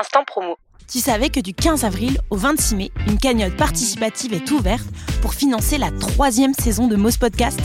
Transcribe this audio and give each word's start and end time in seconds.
instant 0.00 0.24
promo. 0.24 0.56
Tu 0.90 0.98
savais 0.98 1.28
que 1.28 1.38
du 1.38 1.54
15 1.54 1.84
avril 1.84 2.18
au 2.30 2.36
26 2.36 2.74
mai, 2.74 2.90
une 3.06 3.18
cagnotte 3.18 3.56
participative 3.56 4.32
est 4.32 4.50
ouverte 4.50 4.86
pour 5.22 5.34
financer 5.34 5.78
la 5.78 5.90
troisième 5.92 6.54
saison 6.54 6.88
de 6.88 6.96
Moz 6.96 7.16
Podcast? 7.16 7.60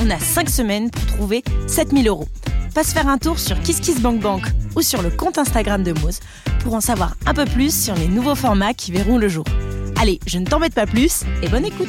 On 0.00 0.10
a 0.10 0.18
5 0.18 0.48
semaines 0.48 0.90
pour 0.90 1.04
trouver 1.06 1.42
7000 1.66 2.06
euros. 2.06 2.28
Passe 2.74 2.92
faire 2.92 3.08
un 3.08 3.18
tour 3.18 3.38
sur 3.38 3.60
KissKissBankBank 3.60 4.44
ou 4.76 4.82
sur 4.82 5.02
le 5.02 5.10
compte 5.10 5.38
Instagram 5.38 5.82
de 5.82 5.92
Moz 5.92 6.20
pour 6.62 6.74
en 6.74 6.80
savoir 6.80 7.16
un 7.26 7.34
peu 7.34 7.46
plus 7.46 7.74
sur 7.74 7.94
les 7.94 8.06
nouveaux 8.06 8.36
formats 8.36 8.74
qui 8.74 8.92
verront 8.92 9.18
le 9.18 9.28
jour. 9.28 9.44
Allez, 10.00 10.20
je 10.26 10.38
ne 10.38 10.46
t'embête 10.46 10.74
pas 10.74 10.86
plus 10.86 11.22
et 11.42 11.48
bonne 11.48 11.64
écoute 11.64 11.88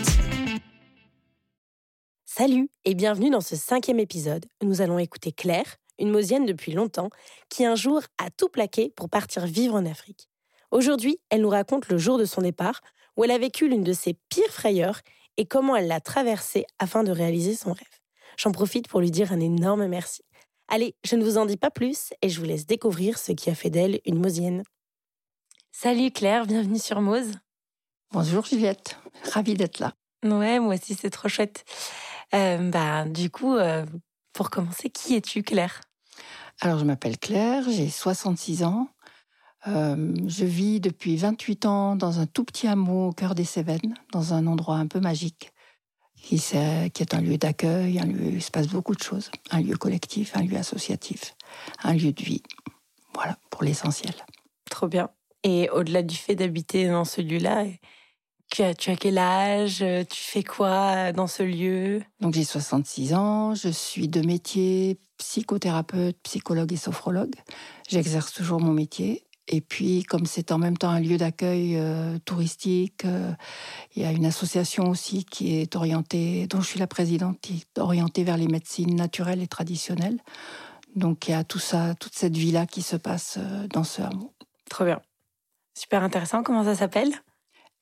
Salut 2.25 2.69
et 2.85 2.95
bienvenue 2.95 3.29
dans 3.29 3.41
ce 3.41 3.55
cinquième 3.55 3.99
épisode 3.99 4.45
où 4.63 4.65
nous 4.65 4.81
allons 4.81 4.97
écouter 4.97 5.33
Claire, 5.33 5.75
une 5.99 6.11
Mosienne 6.11 6.45
depuis 6.45 6.71
longtemps, 6.71 7.09
qui 7.49 7.65
un 7.65 7.75
jour 7.75 8.01
a 8.17 8.29
tout 8.29 8.49
plaqué 8.49 8.91
pour 8.95 9.09
partir 9.09 9.45
vivre 9.45 9.75
en 9.75 9.85
Afrique. 9.85 10.29
Aujourd'hui, 10.71 11.19
elle 11.29 11.41
nous 11.41 11.49
raconte 11.49 11.89
le 11.89 11.97
jour 11.97 12.17
de 12.17 12.25
son 12.25 12.41
départ, 12.41 12.81
où 13.17 13.23
elle 13.23 13.31
a 13.31 13.37
vécu 13.37 13.67
l'une 13.67 13.83
de 13.83 13.93
ses 13.93 14.15
pires 14.29 14.51
frayeurs 14.51 15.01
et 15.37 15.45
comment 15.45 15.75
elle 15.75 15.87
l'a 15.87 15.99
traversée 15.99 16.65
afin 16.79 17.03
de 17.03 17.11
réaliser 17.11 17.55
son 17.55 17.73
rêve. 17.73 17.87
J'en 18.37 18.51
profite 18.51 18.87
pour 18.87 19.01
lui 19.01 19.11
dire 19.11 19.33
un 19.33 19.39
énorme 19.39 19.87
merci. 19.87 20.21
Allez, 20.67 20.95
je 21.03 21.15
ne 21.15 21.23
vous 21.23 21.37
en 21.37 21.45
dis 21.45 21.57
pas 21.57 21.71
plus 21.71 22.13
et 22.21 22.29
je 22.29 22.39
vous 22.39 22.45
laisse 22.45 22.65
découvrir 22.65 23.17
ce 23.17 23.31
qui 23.31 23.49
a 23.49 23.55
fait 23.55 23.69
d'elle 23.69 23.99
une 24.05 24.19
Mosienne. 24.19 24.63
Salut 25.71 26.11
Claire, 26.11 26.45
bienvenue 26.45 26.79
sur 26.79 27.01
Mose. 27.01 27.31
Bonjour 28.11 28.45
Juliette, 28.45 28.97
ravie 29.33 29.55
d'être 29.55 29.79
là. 29.79 29.93
Ouais, 30.23 30.59
moi 30.59 30.75
aussi 30.75 30.95
c'est 30.95 31.09
trop 31.09 31.29
chouette. 31.29 31.63
Euh, 32.33 32.69
bah, 32.69 33.05
du 33.05 33.29
coup, 33.29 33.55
euh, 33.55 33.85
pour 34.33 34.49
commencer, 34.49 34.89
qui 34.89 35.15
es-tu 35.15 35.43
Claire? 35.43 35.81
Alors 36.61 36.77
je 36.77 36.83
m'appelle 36.83 37.17
Claire, 37.17 37.63
j'ai 37.69 37.89
66 37.89 38.63
ans. 38.63 38.89
Euh, 39.67 40.13
je 40.27 40.43
vis 40.43 40.81
depuis 40.81 41.15
28 41.15 41.65
ans 41.65 41.95
dans 41.95 42.19
un 42.19 42.25
tout 42.25 42.43
petit 42.43 42.67
hameau 42.67 43.09
au 43.09 43.11
cœur 43.13 43.33
des 43.33 43.45
Cévennes, 43.45 43.95
dans 44.11 44.33
un 44.33 44.45
endroit 44.45 44.75
un 44.75 44.87
peu 44.87 44.99
magique, 44.99 45.53
qui, 46.21 46.35
est 46.35 47.13
un 47.13 47.21
lieu 47.21 47.37
d'accueil, 47.37 47.99
un 47.99 48.05
lieu 48.05 48.27
où 48.27 48.35
il 48.35 48.41
se 48.41 48.51
passe 48.51 48.67
beaucoup 48.67 48.93
de 48.93 49.01
choses, 49.01 49.31
un 49.51 49.61
lieu 49.61 49.77
collectif, 49.77 50.35
un 50.35 50.43
lieu 50.43 50.57
associatif, 50.57 51.35
un 51.83 51.93
lieu 51.93 52.11
de 52.11 52.23
vie. 52.23 52.43
Voilà, 53.13 53.37
pour 53.49 53.63
l'essentiel. 53.63 54.13
Trop 54.69 54.87
bien. 54.87 55.09
Et 55.43 55.69
au-delà 55.69 56.03
du 56.03 56.15
fait 56.15 56.35
d'habiter 56.35 56.89
dans 56.89 57.05
ce 57.05 57.21
lieu-là, 57.21 57.65
tu 58.51 58.63
as, 58.63 58.73
tu 58.73 58.89
as 58.89 58.97
quel 58.97 59.17
âge? 59.17 59.77
Tu 59.77 60.21
fais 60.21 60.43
quoi 60.43 61.13
dans 61.13 61.27
ce 61.27 61.43
lieu? 61.43 62.01
Donc 62.19 62.33
j'ai 62.33 62.43
66 62.43 63.13
ans, 63.13 63.55
je 63.55 63.69
suis 63.69 64.09
de 64.09 64.25
métier 64.25 64.99
psychothérapeute, 65.19 66.17
psychologue 66.23 66.73
et 66.73 66.77
sophrologue. 66.77 67.35
J'exerce 67.87 68.33
toujours 68.33 68.59
mon 68.59 68.73
métier 68.73 69.23
et 69.51 69.61
puis, 69.61 70.03
comme 70.03 70.27
c'est 70.27 70.51
en 70.51 70.59
même 70.59 70.77
temps 70.77 70.91
un 70.91 70.99
lieu 70.99 71.17
d'accueil 71.17 71.75
euh, 71.75 72.19
touristique, 72.23 73.03
euh, 73.05 73.31
il 73.95 74.03
y 74.03 74.05
a 74.05 74.11
une 74.11 74.25
association 74.25 74.89
aussi 74.89 75.25
qui 75.25 75.59
est 75.59 75.75
orientée, 75.75 76.45
dont 76.45 76.61
je 76.61 76.67
suis 76.67 76.79
la 76.79 76.85
présidente, 76.85 77.39
qui 77.41 77.65
est 77.65 77.79
orientée 77.79 78.23
vers 78.23 78.37
les 78.37 78.47
médecines 78.47 78.95
naturelles 78.95 79.41
et 79.41 79.47
traditionnelles. 79.47 80.19
Donc, 80.95 81.27
il 81.27 81.31
y 81.31 81.33
a 81.33 81.43
tout 81.43 81.59
ça, 81.59 81.95
toute 81.95 82.13
cette 82.13 82.37
vie-là 82.37 82.67
qui 82.67 82.83
se 82.83 82.95
passe 82.95 83.37
euh, 83.39 83.67
dans 83.69 83.83
ce 83.83 84.03
hameau. 84.03 84.33
Trop 84.69 84.85
bien. 84.85 85.01
Super 85.73 86.03
intéressant. 86.03 86.43
Comment 86.43 86.63
ça 86.63 86.75
s'appelle? 86.75 87.11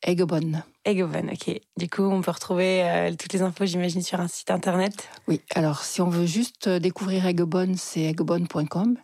Eggobon. 0.03 0.61
Eggobon, 0.85 1.29
ok. 1.31 1.59
Du 1.75 1.89
coup, 1.89 2.03
on 2.03 2.21
peut 2.21 2.29
retrouver 2.31 2.83
euh, 2.83 3.15
toutes 3.17 3.33
les 3.33 3.41
infos, 3.41 3.65
j'imagine, 3.65 4.03
sur 4.03 4.19
un 4.19 4.27
site 4.27 4.51
internet. 4.51 5.09
Oui, 5.27 5.41
alors 5.55 5.83
si 5.83 6.01
on 6.01 6.09
veut 6.09 6.27
juste 6.27 6.67
euh, 6.67 6.77
découvrir 6.79 7.25
Eggobon, 7.25 7.73
c'est 7.75 8.03
eggobon.com. 8.03 8.97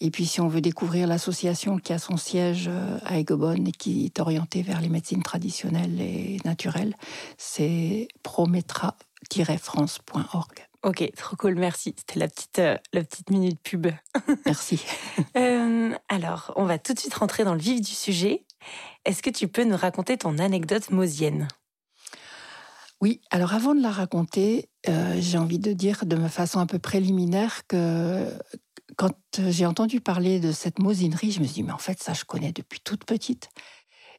Et 0.00 0.10
puis 0.10 0.24
si 0.26 0.40
on 0.40 0.48
veut 0.48 0.62
découvrir 0.62 1.06
l'association 1.06 1.78
qui 1.78 1.92
a 1.92 1.98
son 1.98 2.16
siège 2.16 2.68
euh, 2.68 2.98
à 3.04 3.18
Eggobon 3.18 3.66
et 3.66 3.72
qui 3.72 4.06
est 4.06 4.20
orientée 4.20 4.62
vers 4.62 4.80
les 4.80 4.88
médecines 4.88 5.22
traditionnelles 5.22 6.00
et 6.00 6.38
naturelles, 6.44 6.94
c'est 7.36 8.08
prometra-france.org. 8.22 10.68
Ok, 10.84 11.10
trop 11.16 11.34
cool, 11.36 11.56
merci. 11.56 11.94
C'était 11.98 12.20
la 12.20 12.28
petite, 12.28 12.58
la 12.58 13.04
petite 13.04 13.30
minute 13.30 13.60
pub. 13.62 13.88
Merci. 14.46 14.82
alors, 16.08 16.52
on 16.56 16.64
va 16.64 16.78
tout 16.78 16.94
de 16.94 17.00
suite 17.00 17.14
rentrer 17.14 17.44
dans 17.44 17.54
le 17.54 17.60
vif 17.60 17.80
du 17.80 17.92
sujet. 17.92 18.44
Est-ce 19.04 19.22
que 19.22 19.30
tu 19.30 19.48
peux 19.48 19.64
nous 19.64 19.76
raconter 19.76 20.16
ton 20.16 20.38
anecdote 20.38 20.90
mosienne 20.90 21.48
oui, 23.00 23.20
alors 23.30 23.54
avant 23.54 23.76
de 23.76 23.80
la 23.80 23.92
raconter, 23.92 24.70
euh, 24.88 25.16
j'ai 25.20 25.38
envie 25.38 25.60
de 25.60 25.72
dire 25.72 26.04
de 26.04 26.16
façon 26.26 26.58
un 26.58 26.66
peu 26.66 26.80
préliminaire 26.80 27.64
que 27.68 28.28
quand 28.96 29.14
j'ai 29.38 29.66
entendu 29.66 30.00
parler 30.00 30.40
de 30.40 30.50
cette 30.50 30.80
mosinerie, 30.80 31.30
je 31.30 31.38
me 31.38 31.44
suis 31.44 31.54
dit, 31.54 31.62
mais 31.62 31.70
en 31.70 31.78
fait, 31.78 32.02
ça, 32.02 32.12
je 32.12 32.24
connais 32.24 32.50
depuis 32.50 32.80
toute 32.80 33.04
petite. 33.04 33.50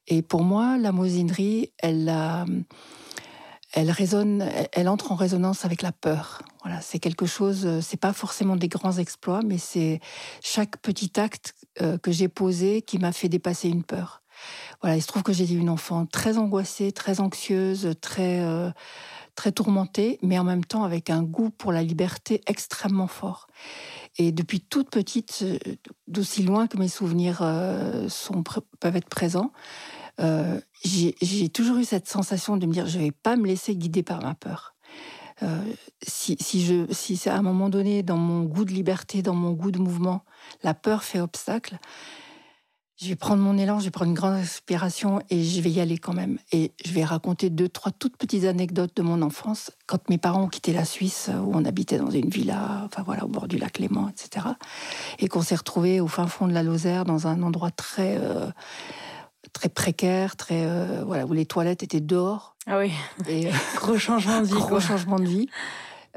Et 0.07 0.22
pour 0.22 0.44
moi, 0.44 0.77
la 0.77 0.94
mosinerie, 0.94 1.73
elle, 1.79 2.09
elle 3.73 3.91
résonne, 3.91 4.50
elle 4.71 4.88
entre 4.88 5.11
en 5.11 5.16
résonance 5.16 5.66
avec 5.66 5.81
la 5.81 5.91
peur. 5.91 6.41
Voilà, 6.63 6.81
c'est 6.81 7.00
quelque 7.00 7.25
chose, 7.25 7.81
c'est 7.81 8.00
pas 8.00 8.13
forcément 8.13 8.56
des 8.56 8.67
grands 8.67 8.97
exploits, 8.97 9.41
mais 9.45 9.57
c'est 9.57 10.00
chaque 10.41 10.77
petit 10.77 11.19
acte 11.19 11.53
euh, 11.81 11.97
que 11.97 12.11
j'ai 12.11 12.27
posé 12.27 12.81
qui 12.81 12.97
m'a 12.97 13.11
fait 13.11 13.29
dépasser 13.29 13.69
une 13.69 13.83
peur. 13.83 14.21
Voilà, 14.81 14.95
il 14.95 15.01
se 15.01 15.07
trouve 15.07 15.23
que 15.23 15.33
j'étais 15.33 15.53
une 15.53 15.69
enfant 15.69 16.05
très 16.05 16.38
angoissée, 16.38 16.91
très 16.91 17.19
anxieuse, 17.19 17.94
très 18.01 18.39
euh, 18.39 18.72
très 19.35 19.51
tourmentée, 19.51 20.19
mais 20.22 20.38
en 20.39 20.44
même 20.44 20.66
temps 20.66 20.83
avec 20.83 21.09
un 21.09 21.23
goût 21.23 21.50
pour 21.50 21.72
la 21.72 21.83
liberté 21.83 22.41
extrêmement 22.47 23.07
fort. 23.07 23.47
Et 24.17 24.31
depuis 24.31 24.61
toute 24.61 24.89
petite, 24.89 25.39
euh, 25.44 25.57
d'aussi 26.07 26.44
loin 26.44 26.67
que 26.67 26.77
mes 26.77 26.88
souvenirs 26.88 27.39
euh, 27.41 28.07
peuvent 28.79 28.95
être 28.95 29.09
présents, 29.09 29.51
j'ai 30.83 31.50
toujours 31.50 31.77
eu 31.77 31.85
cette 31.85 32.09
sensation 32.09 32.57
de 32.57 32.66
me 32.66 32.73
dire 32.73 32.88
je 32.88 32.97
ne 32.97 33.06
vais 33.06 33.11
pas 33.11 33.38
me 33.38 33.47
laisser 33.47 33.75
guider 33.75 34.03
par 34.03 34.21
ma 34.21 34.35
peur. 34.35 34.75
si, 36.01 36.35
si, 36.41 36.66
je, 36.66 36.91
si 36.91 37.29
à 37.29 37.38
un 37.38 37.41
moment 37.41 37.69
donné, 37.69 38.03
dans 38.03 38.17
mon 38.17 38.44
goût 38.44 38.66
de 38.66 38.73
liberté, 38.73 39.21
dans 39.21 39.33
mon 39.33 39.51
goût 39.51 39.71
de 39.71 39.79
mouvement, 39.79 40.25
la 40.61 40.73
peur 40.73 41.06
fait 41.06 41.21
obstacle, 41.21 41.79
je 43.02 43.08
vais 43.08 43.16
prendre 43.16 43.42
mon 43.42 43.58
élan, 43.58 43.80
je 43.80 43.86
vais 43.86 43.92
prendre 43.92 44.10
une 44.10 44.16
grande 44.16 44.34
inspiration 44.34 45.22
et 45.30 45.42
je 45.42 45.62
vais 45.62 45.72
y 45.72 45.80
aller 45.80 45.98
quand 45.98 46.14
même. 46.14 46.38
Et 46.52 46.74
je 46.84 46.92
vais 46.92 47.06
raconter 47.06 47.50
deux, 47.50 47.70
trois 47.70 47.94
toutes 47.94 48.18
petites 48.18 48.44
anecdotes 48.44 48.92
de 48.96 49.02
mon 49.02 49.22
enfance. 49.22 49.72
Quand 49.88 50.10
mes 50.10 50.18
parents 50.18 50.44
ont 50.44 50.48
quitté 50.50 50.74
la 50.74 50.84
Suisse, 50.84 51.30
où 51.30 51.52
on 51.54 51.64
habitait 51.64 51.98
dans 51.98 52.10
une 52.10 52.30
villa, 52.30 52.82
enfin 52.86 53.04
voilà, 53.04 53.24
au 53.24 53.30
bord 53.30 53.48
du 53.48 53.58
lac 53.58 53.80
Léman, 53.80 54.10
etc. 54.10 54.48
Et 55.20 55.30
qu'on 55.30 55.42
s'est 55.42 55.56
retrouvés 55.56 56.02
au 56.02 56.08
fin 56.08 56.28
fond 56.28 56.46
de 56.48 56.54
la 56.54 56.62
Lozère, 56.62 57.06
dans 57.06 57.28
un 57.28 57.42
endroit 57.42 57.72
très, 57.72 58.18
euh, 58.18 58.48
très 59.54 59.70
précaire, 59.70 60.36
très, 60.36 60.66
euh, 60.66 61.04
voilà, 61.06 61.26
où 61.26 61.31
les 61.31 61.46
toilettes 61.46 61.84
étaient 61.84 62.02
dehors. 62.02 62.58
Ah 62.68 62.80
oui. 62.80 62.92
Et, 63.30 63.48
euh, 63.48 63.52
gros 63.78 63.98
changement 63.98 64.42
de 64.42 64.48
vie. 64.48 64.54
Gros 64.60 64.81
changement 64.81 65.20
de 65.20 65.28
vie. 65.28 65.50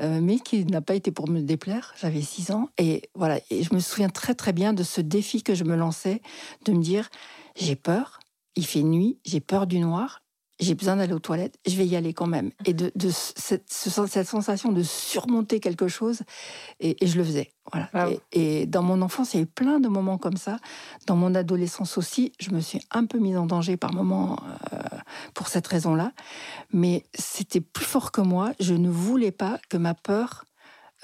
Euh, 0.01 0.21
mais 0.23 0.39
qui 0.39 0.65
n'a 0.65 0.81
pas 0.81 0.95
été 0.95 1.11
pour 1.11 1.29
me 1.29 1.41
déplaire. 1.41 1.95
J'avais 2.01 2.23
6 2.23 2.51
ans. 2.51 2.69
Et 2.79 3.11
voilà, 3.15 3.41
et 3.51 3.63
je 3.63 3.75
me 3.75 3.81
souviens 3.81 4.09
très 4.09 4.35
très 4.35 4.53
bien 4.53 4.73
de 4.73 4.83
ce 4.83 5.01
défi 5.01 5.43
que 5.43 5.55
je 5.55 5.65
me 5.65 5.77
lançais, 5.77 6.23
de 6.65 6.73
me 6.73 6.83
dire, 6.83 7.11
j'ai 7.57 7.77
peur, 7.77 8.21
il 8.57 8.67
fait 8.67 8.83
nuit, 8.83 9.19
j'ai 9.25 9.41
peur 9.41 9.67
du 9.67 9.79
noir, 9.79 10.23
j'ai 10.63 10.75
besoin 10.75 10.97
d'aller 10.97 11.13
aux 11.13 11.19
toilettes, 11.19 11.59
je 11.67 11.77
vais 11.77 11.87
y 11.87 11.97
aller 11.97 12.15
quand 12.15 12.27
même. 12.27 12.51
Et 12.65 12.73
de, 12.73 12.91
cette, 13.11 13.71
sensation 13.71 14.73
de 14.73 14.83
surmonter 14.83 15.61
quelque 15.61 15.89
chose, 15.89 16.21
et, 16.81 16.97
je 17.05 17.19
le 17.19 17.25
faisais. 17.25 17.51
Voilà. 17.73 18.11
Et, 18.33 18.67
dans 18.67 18.83
mon 18.83 19.03
enfance, 19.03 19.35
il 19.35 19.39
y 19.39 19.41
a 19.41 19.43
eu 19.43 19.47
plein 19.47 19.81
de 19.81 19.89
moments 19.89 20.19
comme 20.19 20.37
ça. 20.37 20.59
Dans 21.07 21.17
mon 21.17 21.35
adolescence 21.35 21.99
aussi, 21.99 22.33
je 22.41 22.51
me 22.51 22.61
suis 22.61 22.81
un 22.91 23.07
peu 23.07 23.19
mise 23.19 23.37
en 23.37 23.47
danger 23.47 23.77
par 23.77 23.93
moments 23.93 24.39
euh, 24.73 24.79
pour 25.35 25.49
cette 25.49 25.67
raison-là. 25.67 26.13
Mais 26.73 27.05
c'était 27.15 27.61
plus 27.61 27.85
fort 27.85 28.13
que 28.13 28.21
moi. 28.21 28.53
Je 28.61 28.75
ne 28.75 28.89
voulais 28.89 29.33
pas 29.33 29.59
que 29.69 29.77
ma 29.77 29.95
peur 29.95 30.45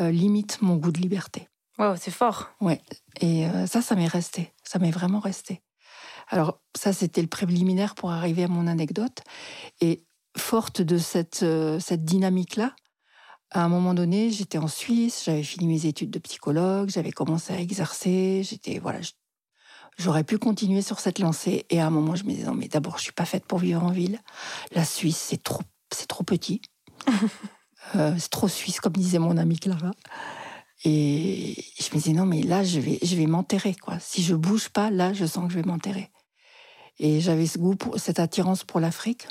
euh, 0.01 0.11
limite 0.11 0.63
mon 0.63 0.77
goût 0.77 0.93
de 0.93 1.01
liberté. 1.01 1.49
Wow, 1.79 1.97
c'est 1.97 2.11
fort. 2.11 2.51
Ouais. 2.61 2.81
Et 3.21 3.47
euh, 3.47 3.67
ça, 3.67 3.83
ça 3.83 3.95
m'est 3.95 4.07
resté. 4.07 4.53
Ça 4.65 4.79
m'est 4.79 4.91
vraiment 4.91 5.21
resté. 5.21 5.63
Alors 6.29 6.61
ça, 6.77 6.93
c'était 6.93 7.23
le 7.23 7.29
préliminaire 7.29 7.95
pour 7.95 8.11
arriver 8.11 8.45
à 8.45 8.49
mon 8.49 8.67
anecdote. 8.67 9.23
Et 9.81 10.05
forte 10.37 10.83
de 10.83 10.99
cette, 10.99 11.43
euh, 11.43 11.81
cette 11.81 12.05
dynamique-là, 12.05 12.75
à 13.51 13.65
un 13.65 13.69
moment 13.69 13.95
donné, 13.95 14.31
j'étais 14.31 14.59
en 14.59 14.69
Suisse, 14.69 15.23
j'avais 15.25 15.43
fini 15.43 15.67
mes 15.67 15.87
études 15.87 16.11
de 16.11 16.19
psychologue, 16.19 16.91
j'avais 16.91 17.13
commencé 17.13 17.55
à 17.55 17.59
exercer, 17.59 18.43
j'étais 18.45 18.79
voilà, 18.79 19.01
j'aurais 19.99 20.25
pu 20.25 20.39
continuer 20.39 20.83
sur 20.83 21.01
cette 21.01 21.19
lancée. 21.19 21.67
Et 21.71 21.81
à 21.81 21.87
un 21.87 21.91
moment, 21.91 22.15
je 22.15 22.25
me 22.25 22.31
disais 22.31 22.47
non, 22.47 22.55
mais 22.55 22.69
d'abord, 22.69 22.99
je 22.99 23.03
suis 23.03 23.13
pas 23.13 23.25
faite 23.25 23.45
pour 23.45 23.59
vivre 23.59 23.85
en 23.85 23.91
ville. 23.91 24.21
La 24.73 24.85
Suisse, 24.85 25.19
c'est 25.19 25.43
trop, 25.43 25.63
c'est 25.93 26.09
trop 26.09 26.25
petit. 26.25 26.63
Euh, 27.97 28.15
c'est 28.19 28.29
trop 28.29 28.49
suisse, 28.49 28.81
comme 28.81 28.93
disait 28.93 29.19
mon 29.19 29.39
amie 29.39 29.59
Clara. 29.59 29.93
Et 30.85 31.55
je 31.81 31.87
me 31.87 31.95
disais 31.95 32.13
non, 32.13 32.27
mais 32.27 32.43
là, 32.43 32.63
je 32.63 32.81
vais, 32.81 32.99
je 33.03 33.17
vais 33.17 33.27
m'enterrer 33.27 33.75
quoi. 33.75 33.99
Si 33.99 34.23
je 34.23 34.35
bouge 34.35 34.69
pas, 34.69 34.91
là, 34.91 35.15
je 35.15 35.25
sens 35.25 35.47
que 35.47 35.55
je 35.55 35.59
vais 35.59 35.67
m'enterrer. 35.67 36.11
Et 36.99 37.21
j'avais 37.21 37.47
ce 37.47 37.57
goût, 37.57 37.77
pour, 37.77 37.99
cette 37.99 38.19
attirance 38.19 38.63
pour 38.63 38.81
l'Afrique. 38.81 39.27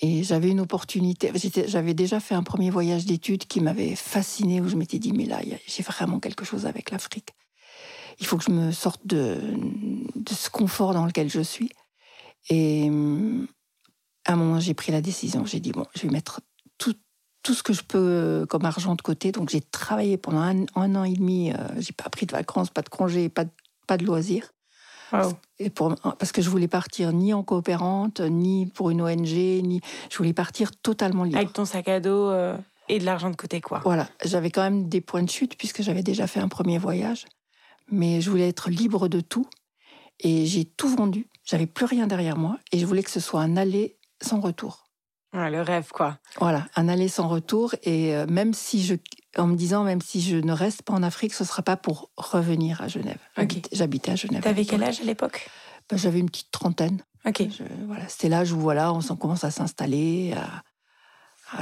Et 0.00 0.24
j'avais 0.24 0.50
une 0.50 0.58
opportunité. 0.58 1.30
J'avais 1.68 1.94
déjà 1.94 2.18
fait 2.18 2.34
un 2.34 2.42
premier 2.42 2.70
voyage 2.70 3.04
d'études 3.04 3.46
qui 3.46 3.60
m'avait 3.60 3.94
fasciné, 3.94 4.60
où 4.60 4.68
je 4.68 4.74
m'étais 4.74 4.98
dit, 4.98 5.12
mais 5.12 5.26
là, 5.26 5.40
j'ai 5.66 5.82
vraiment 5.84 6.18
quelque 6.18 6.44
chose 6.44 6.66
avec 6.66 6.90
l'Afrique. 6.90 7.34
Il 8.18 8.26
faut 8.26 8.36
que 8.36 8.44
je 8.44 8.50
me 8.50 8.72
sorte 8.72 9.06
de, 9.06 9.40
de 10.14 10.34
ce 10.34 10.50
confort 10.50 10.94
dans 10.94 11.06
lequel 11.06 11.30
je 11.30 11.40
suis. 11.40 11.70
Et 12.50 12.88
à 14.24 14.32
un 14.32 14.36
moment, 14.36 14.60
j'ai 14.60 14.74
pris 14.74 14.92
la 14.92 15.00
décision. 15.00 15.44
J'ai 15.44 15.60
dit, 15.60 15.72
bon, 15.72 15.86
je 15.94 16.02
vais 16.02 16.10
mettre 16.10 16.40
tout, 16.78 16.94
tout 17.42 17.54
ce 17.54 17.62
que 17.62 17.72
je 17.72 17.82
peux 17.82 18.46
comme 18.48 18.64
argent 18.64 18.94
de 18.94 19.02
côté. 19.02 19.32
Donc, 19.32 19.50
j'ai 19.50 19.60
travaillé 19.60 20.16
pendant 20.16 20.40
un, 20.40 20.94
an 20.94 21.04
et 21.04 21.14
demi. 21.14 21.52
Euh, 21.52 21.56
j'ai 21.78 21.92
pas 21.92 22.10
pris 22.10 22.26
de 22.26 22.32
vacances, 22.32 22.70
pas 22.70 22.82
de 22.82 22.88
congés, 22.88 23.28
pas 23.28 23.44
de, 23.44 23.50
pas 23.86 23.96
de 23.96 24.04
loisirs. 24.04 24.50
Et 25.58 25.70
pour, 25.70 25.94
parce 26.18 26.32
que 26.32 26.42
je 26.42 26.50
voulais 26.50 26.68
partir 26.68 27.12
ni 27.12 27.32
en 27.32 27.42
coopérante, 27.42 28.20
ni 28.20 28.66
pour 28.66 28.90
une 28.90 29.00
ONG, 29.02 29.28
ni 29.62 29.80
je 30.10 30.16
voulais 30.16 30.32
partir 30.32 30.72
totalement 30.72 31.24
libre. 31.24 31.36
Avec 31.36 31.52
ton 31.52 31.64
sac 31.64 31.88
à 31.88 32.00
dos 32.00 32.30
euh, 32.30 32.56
et 32.88 32.98
de 32.98 33.04
l'argent 33.04 33.30
de 33.30 33.36
côté, 33.36 33.60
quoi. 33.60 33.80
Voilà, 33.84 34.08
j'avais 34.24 34.50
quand 34.50 34.62
même 34.62 34.88
des 34.88 35.00
points 35.00 35.22
de 35.22 35.30
chute 35.30 35.56
puisque 35.56 35.82
j'avais 35.82 36.02
déjà 36.02 36.26
fait 36.26 36.40
un 36.40 36.48
premier 36.48 36.78
voyage, 36.78 37.26
mais 37.90 38.20
je 38.20 38.30
voulais 38.30 38.48
être 38.48 38.70
libre 38.70 39.08
de 39.08 39.20
tout 39.20 39.46
et 40.20 40.46
j'ai 40.46 40.64
tout 40.64 40.88
vendu. 40.88 41.28
J'avais 41.44 41.66
plus 41.66 41.84
rien 41.84 42.06
derrière 42.06 42.36
moi 42.36 42.58
et 42.72 42.78
je 42.78 42.86
voulais 42.86 43.02
que 43.02 43.10
ce 43.10 43.20
soit 43.20 43.40
un 43.40 43.56
aller 43.56 43.98
sans 44.22 44.40
retour. 44.40 44.86
le 45.32 45.60
rêve, 45.60 45.88
quoi. 45.92 46.18
Voilà, 46.38 46.66
un 46.76 46.88
aller 46.88 47.08
sans 47.08 47.28
retour. 47.28 47.74
Et 47.82 48.14
euh, 48.14 48.26
même 48.26 48.54
si 48.54 48.82
je, 48.82 48.94
en 49.36 49.46
me 49.46 49.56
disant, 49.56 49.84
même 49.84 50.00
si 50.00 50.20
je 50.20 50.36
ne 50.36 50.52
reste 50.52 50.82
pas 50.82 50.94
en 50.94 51.02
Afrique, 51.02 51.34
ce 51.34 51.42
ne 51.42 51.48
sera 51.48 51.62
pas 51.62 51.76
pour 51.76 52.10
revenir 52.16 52.80
à 52.80 52.88
Genève. 52.88 53.18
J'habitais 53.72 54.12
à 54.12 54.16
Genève. 54.16 54.42
T'avais 54.42 54.64
quel 54.64 54.82
âge 54.82 55.00
à 55.00 55.04
l'époque? 55.04 55.48
Ben, 55.90 55.98
J'avais 55.98 56.20
une 56.20 56.30
petite 56.30 56.50
trentaine. 56.50 57.02
Ok. 57.26 57.42
voilà, 57.86 58.06
c'était 58.08 58.28
l'âge 58.28 58.52
où 58.52 58.60
voilà, 58.60 58.92
on 58.92 59.00
commence 59.16 59.44
à 59.44 59.50
s'installer, 59.50 60.34
à, 60.34 60.62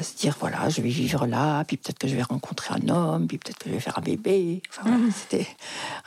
se 0.03 0.17
dire 0.17 0.37
voilà, 0.39 0.69
je 0.69 0.81
vais 0.81 0.89
vivre 0.89 1.27
là, 1.27 1.65
puis 1.65 1.77
peut-être 1.77 1.99
que 1.99 2.09
je 2.09 2.15
vais 2.15 2.23
rencontrer 2.23 2.75
un 2.75 2.89
homme, 2.89 3.27
puis 3.27 3.39
peut-être 3.39 3.59
que 3.59 3.69
je 3.69 3.75
vais 3.75 3.81
faire 3.81 3.99
un 3.99 4.03
bébé. 4.03 4.63
Enfin, 4.71 4.91
mhm. 4.91 5.11
C'était 5.13 5.47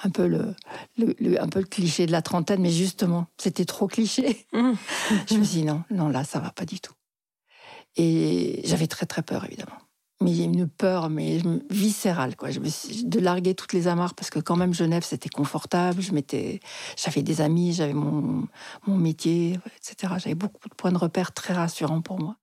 un 0.04 0.10
peu 0.10 0.27
le, 0.27 0.56
un 1.39 1.48
peu 1.48 1.60
le 1.60 1.66
cliché 1.66 2.06
de 2.06 2.12
la 2.12 2.22
trentaine, 2.22 2.62
mais 2.62 2.72
justement, 2.72 3.27
c'était 3.38 3.66
trop 3.66 3.88
cliché. 3.88 4.48
Mhm. 4.54 4.75
je 5.30 5.36
me 5.36 5.44
suis 5.44 5.60
dit 5.60 5.66
non, 5.66 5.83
non, 5.92 6.10
là, 6.10 6.24
ça 6.24 6.39
va 6.39 6.51
pas 6.51 6.66
du 6.66 6.80
tout. 6.80 6.94
Et 7.98 8.62
j'avais 8.66 8.88
très 8.88 9.06
très 9.06 9.22
peur, 9.22 9.45
évidemment 9.45 9.77
mais 10.22 10.38
une 10.38 10.68
peur 10.68 11.10
mais 11.10 11.39
viscérale 11.69 12.36
quoi. 12.36 12.50
Je 12.51 12.60
me 12.60 12.69
suis, 12.69 13.06
de 13.06 13.19
larguer 13.19 13.54
toutes 13.54 13.74
les 13.74 13.88
amarres 13.88 14.13
parce 14.13 14.30
que 14.30 14.39
quand 14.39 14.56
même 14.56 14.74
Genève 14.74 15.04
c'était 15.04 15.30
confortable. 15.30 16.01
Je 16.01 16.13
m'étais, 16.13 16.60
j'avais 16.98 17.22
des 17.22 17.42
amis, 17.42 17.74
j'avais 17.74 17.94
mon, 17.94 18.48
mon 18.88 18.98
métier, 18.98 19.60
etc. 19.77 20.13
J'avais 20.18 20.36
beaucoup 20.36 20.69
de 20.69 20.75
points 20.75 20.92
de 20.92 20.98
repère 20.98 21.33
très 21.33 21.54
rassurants 21.54 22.01
pour 22.01 22.19
moi. 22.19 22.38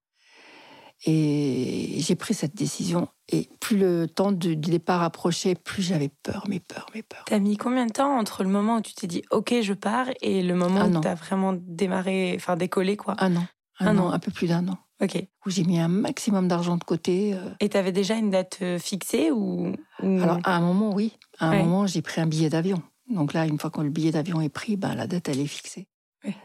Et 1.04 1.96
j'ai 1.98 2.14
pris 2.14 2.34
cette 2.34 2.54
décision. 2.54 3.08
Et 3.28 3.48
plus 3.60 3.76
le 3.76 4.06
temps 4.06 4.30
du 4.30 4.56
départ 4.56 5.02
approchait, 5.02 5.54
plus 5.54 5.82
j'avais 5.82 6.10
peur, 6.22 6.44
mes 6.48 6.60
peurs, 6.60 6.86
mes 6.94 7.02
peurs. 7.02 7.24
T'as 7.26 7.38
mis 7.38 7.56
combien 7.56 7.86
de 7.86 7.92
temps 7.92 8.18
entre 8.18 8.44
le 8.44 8.50
moment 8.50 8.76
où 8.76 8.80
tu 8.82 8.94
t'es 8.94 9.06
dit 9.06 9.22
OK, 9.30 9.54
je 9.62 9.72
pars 9.72 10.06
et 10.20 10.42
le 10.42 10.54
moment 10.54 10.86
où 10.86 11.00
t'as 11.00 11.14
vraiment 11.14 11.54
démarré, 11.54 12.34
enfin 12.36 12.56
décollé 12.56 12.96
quoi? 12.96 13.16
Un 13.18 13.36
an. 13.36 13.46
Un, 13.80 13.98
an, 13.98 14.12
un 14.12 14.18
peu 14.18 14.30
plus 14.30 14.46
d'un 14.46 14.68
an. 14.68 14.78
Ok. 15.02 15.16
Où 15.44 15.50
j'ai 15.50 15.64
mis 15.64 15.80
un 15.80 15.88
maximum 15.88 16.46
d'argent 16.46 16.76
de 16.76 16.84
côté. 16.84 17.34
Euh. 17.34 17.50
Et 17.58 17.68
tu 17.68 17.76
avais 17.76 17.90
déjà 17.90 18.14
une 18.14 18.30
date 18.30 18.58
euh, 18.62 18.78
fixée 18.78 19.32
ou, 19.32 19.74
Alors, 20.00 20.38
à 20.44 20.56
un 20.56 20.60
moment, 20.60 20.94
oui. 20.94 21.18
À 21.40 21.48
un 21.48 21.64
moment, 21.64 21.88
j'ai 21.88 22.02
pris 22.02 22.20
un 22.20 22.26
billet 22.26 22.48
d'avion. 22.48 22.80
Donc 23.08 23.32
là, 23.32 23.46
une 23.46 23.58
fois 23.58 23.70
que 23.70 23.80
le 23.80 23.90
billet 23.90 24.12
d'avion 24.12 24.40
est 24.40 24.48
pris, 24.48 24.76
ben, 24.76 24.94
la 24.94 25.08
date, 25.08 25.28
elle 25.28 25.40
est 25.40 25.46
fixée. 25.46 25.88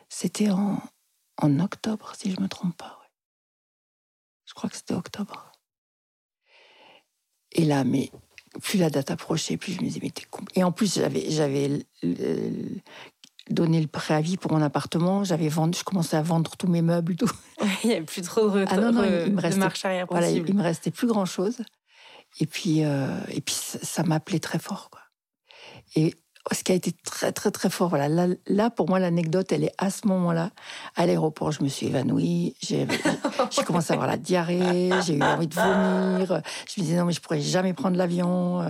C'était 0.09 0.49
en, 0.49 0.81
en 1.39 1.59
octobre, 1.59 2.13
si 2.17 2.31
je 2.31 2.37
ne 2.37 2.43
me 2.43 2.47
trompe 2.47 2.75
pas. 2.75 2.97
Je 4.57 4.59
crois 4.59 4.71
que 4.71 4.75
c'était 4.75 4.95
octobre. 4.95 5.51
Et 7.51 7.63
là, 7.63 7.83
mais 7.83 8.09
plus 8.63 8.79
la 8.79 8.89
date 8.89 9.11
approchait, 9.11 9.55
plus 9.55 9.73
je 9.73 9.81
me 9.81 9.83
disais, 9.83 9.99
mais 10.01 10.09
t'es 10.09 10.23
Et 10.55 10.63
en 10.63 10.71
plus, 10.71 10.95
j'avais, 10.95 11.29
j'avais 11.29 11.85
donné 13.51 13.79
le 13.79 13.85
préavis 13.85 14.37
pour 14.37 14.51
mon 14.51 14.63
appartement. 14.63 15.23
J'avais 15.23 15.47
vendu, 15.47 15.77
je 15.77 15.83
commençais 15.83 16.17
à 16.17 16.23
vendre 16.23 16.57
tous 16.57 16.65
mes 16.65 16.81
meubles, 16.81 17.15
tout. 17.15 17.29
il 17.83 17.89
n'y 17.89 17.95
avait 17.97 18.05
plus 18.05 18.23
trop 18.23 18.49
de, 18.49 18.65
ah 18.67 18.77
non, 18.77 18.91
non, 18.91 19.03
il, 19.03 19.31
me 19.31 19.39
restait, 19.39 19.59
marche 19.59 19.85
arrière 19.85 20.07
voilà, 20.09 20.31
il, 20.31 20.55
me 20.55 20.63
restait 20.63 20.89
plus 20.89 21.05
grand 21.05 21.25
chose. 21.25 21.59
Et 22.39 22.47
puis, 22.47 22.83
euh, 22.83 23.15
et 23.29 23.41
puis 23.41 23.53
ça, 23.53 24.01
m'appelait 24.01 24.39
très 24.39 24.57
fort, 24.57 24.89
quoi. 24.89 25.01
Et 25.95 26.15
ce 26.55 26.63
qui 26.63 26.71
a 26.71 26.75
été 26.75 26.91
très 26.91 27.31
très 27.31 27.51
très 27.51 27.69
fort. 27.69 27.89
Voilà, 27.89 28.27
là, 28.47 28.69
pour 28.69 28.89
moi 28.89 28.99
l'anecdote, 28.99 29.51
elle 29.51 29.63
est 29.63 29.73
à 29.77 29.89
ce 29.89 30.07
moment-là. 30.07 30.51
À 30.95 31.05
l'aéroport, 31.05 31.51
je 31.51 31.63
me 31.63 31.67
suis 31.67 31.87
évanouie, 31.87 32.55
j'ai 32.61 32.87
commencé 33.65 33.91
à 33.91 33.95
avoir 33.95 34.07
la 34.07 34.17
diarrhée, 34.17 34.89
j'ai 35.05 35.15
eu 35.15 35.21
envie 35.21 35.47
de 35.47 35.55
vomir. 35.55 36.41
Je 36.67 36.81
me 36.81 36.85
disais 36.85 36.97
non 36.97 37.05
mais 37.05 37.13
je 37.13 37.21
pourrais 37.21 37.41
jamais 37.41 37.73
prendre 37.73 37.97
l'avion. 37.97 38.61
Euh, 38.61 38.69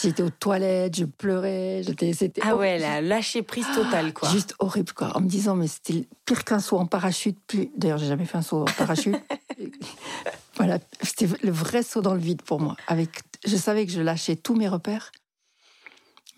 j'étais 0.00 0.22
aux 0.22 0.30
toilettes, 0.30 0.96
je 0.96 1.04
pleurais, 1.04 1.82
j'étais 1.84 2.12
c'était 2.12 2.40
ah 2.44 2.56
ouais 2.56 2.78
la 2.78 3.00
lâcher 3.00 3.42
prise 3.42 3.66
totale 3.74 4.12
quoi. 4.12 4.28
Juste 4.30 4.54
horrible 4.58 4.92
quoi. 4.92 5.16
En 5.16 5.20
me 5.20 5.28
disant 5.28 5.54
mais 5.54 5.68
c'était 5.68 6.06
pire 6.24 6.44
qu'un 6.44 6.60
saut 6.60 6.78
en 6.78 6.86
parachute. 6.86 7.38
D'ailleurs 7.76 7.98
j'ai 7.98 8.08
jamais 8.08 8.24
fait 8.24 8.38
un 8.38 8.42
saut 8.42 8.62
en 8.62 8.72
parachute. 8.76 9.16
voilà, 10.56 10.78
c'était 11.02 11.28
le 11.42 11.50
vrai 11.50 11.82
saut 11.82 12.00
dans 12.00 12.14
le 12.14 12.20
vide 12.20 12.42
pour 12.42 12.60
moi. 12.60 12.76
Avec, 12.86 13.10
je 13.46 13.56
savais 13.56 13.86
que 13.86 13.92
je 13.92 14.00
lâchais 14.00 14.36
tous 14.36 14.54
mes 14.54 14.68
repères 14.68 15.10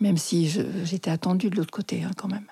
même 0.01 0.17
si 0.17 0.49
j'étais 0.83 1.11
attendue 1.11 1.49
de 1.49 1.55
l'autre 1.55 1.71
côté 1.71 2.03
hein, 2.03 2.11
quand 2.17 2.27
même. 2.27 2.47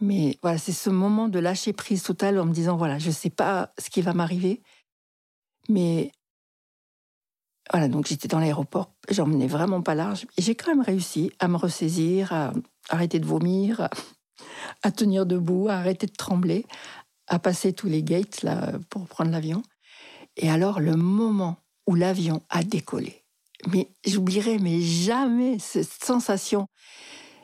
Mais 0.00 0.38
voilà, 0.42 0.58
c'est 0.58 0.72
ce 0.72 0.90
moment 0.90 1.28
de 1.28 1.38
lâcher 1.38 1.72
prise 1.72 2.02
totale 2.02 2.38
en 2.40 2.46
me 2.46 2.52
disant 2.52 2.76
voilà, 2.76 2.98
je 2.98 3.08
ne 3.08 3.12
sais 3.12 3.30
pas 3.30 3.72
ce 3.78 3.90
qui 3.90 4.00
va 4.00 4.14
m'arriver, 4.14 4.62
mais 5.68 6.10
voilà, 7.70 7.88
donc 7.88 8.06
j'étais 8.06 8.28
dans 8.28 8.40
l'aéroport, 8.40 8.92
j'emmenais 9.10 9.46
vraiment 9.46 9.82
pas 9.82 9.94
large, 9.94 10.26
j'ai 10.38 10.54
quand 10.54 10.74
même 10.74 10.84
réussi 10.84 11.30
à 11.38 11.48
me 11.48 11.56
ressaisir, 11.56 12.32
à 12.32 12.52
arrêter 12.88 13.20
de 13.20 13.26
vomir, 13.26 13.88
à, 14.82 14.90
tenir 14.90 15.26
debout, 15.26 15.68
à 15.68 15.74
arrêter 15.74 16.06
de 16.06 16.12
trembler, 16.12 16.66
à 17.28 17.38
passer 17.38 17.72
tous 17.72 17.88
les 17.88 18.02
gates 18.02 18.42
là 18.42 18.72
pour 18.90 19.06
prendre 19.06 19.30
l'avion. 19.30 19.62
Et 20.36 20.50
alors 20.50 20.80
le 20.80 20.96
moment 20.96 21.58
où 21.86 21.94
l'avion 21.94 22.42
a 22.50 22.64
décollé, 22.64 23.21
mais 23.70 23.88
j'oublierai 24.06 24.58
mais 24.58 24.80
jamais 24.80 25.58
cette 25.58 26.04
sensation. 26.04 26.66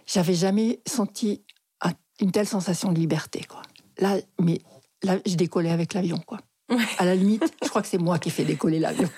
J'avais 0.06 0.35
jamais 0.35 0.81
senti 0.87 1.43
une 2.20 2.32
telle 2.32 2.47
sensation 2.47 2.93
de 2.93 2.99
liberté, 2.99 3.44
quoi. 3.49 3.62
Là, 3.99 4.17
mais 4.41 4.61
là, 5.03 5.19
je 5.26 5.35
décollais 5.35 5.70
avec 5.70 5.94
l'avion, 5.94 6.19
quoi. 6.19 6.38
À 6.99 7.05
la 7.05 7.15
limite, 7.15 7.43
je 7.62 7.69
crois 7.69 7.82
que 7.82 7.88
c'est 7.88 7.99
moi 7.99 8.19
qui 8.19 8.29
ai 8.29 8.32
fait 8.32 8.44
décoller 8.44 8.79
l'avion. 8.79 9.09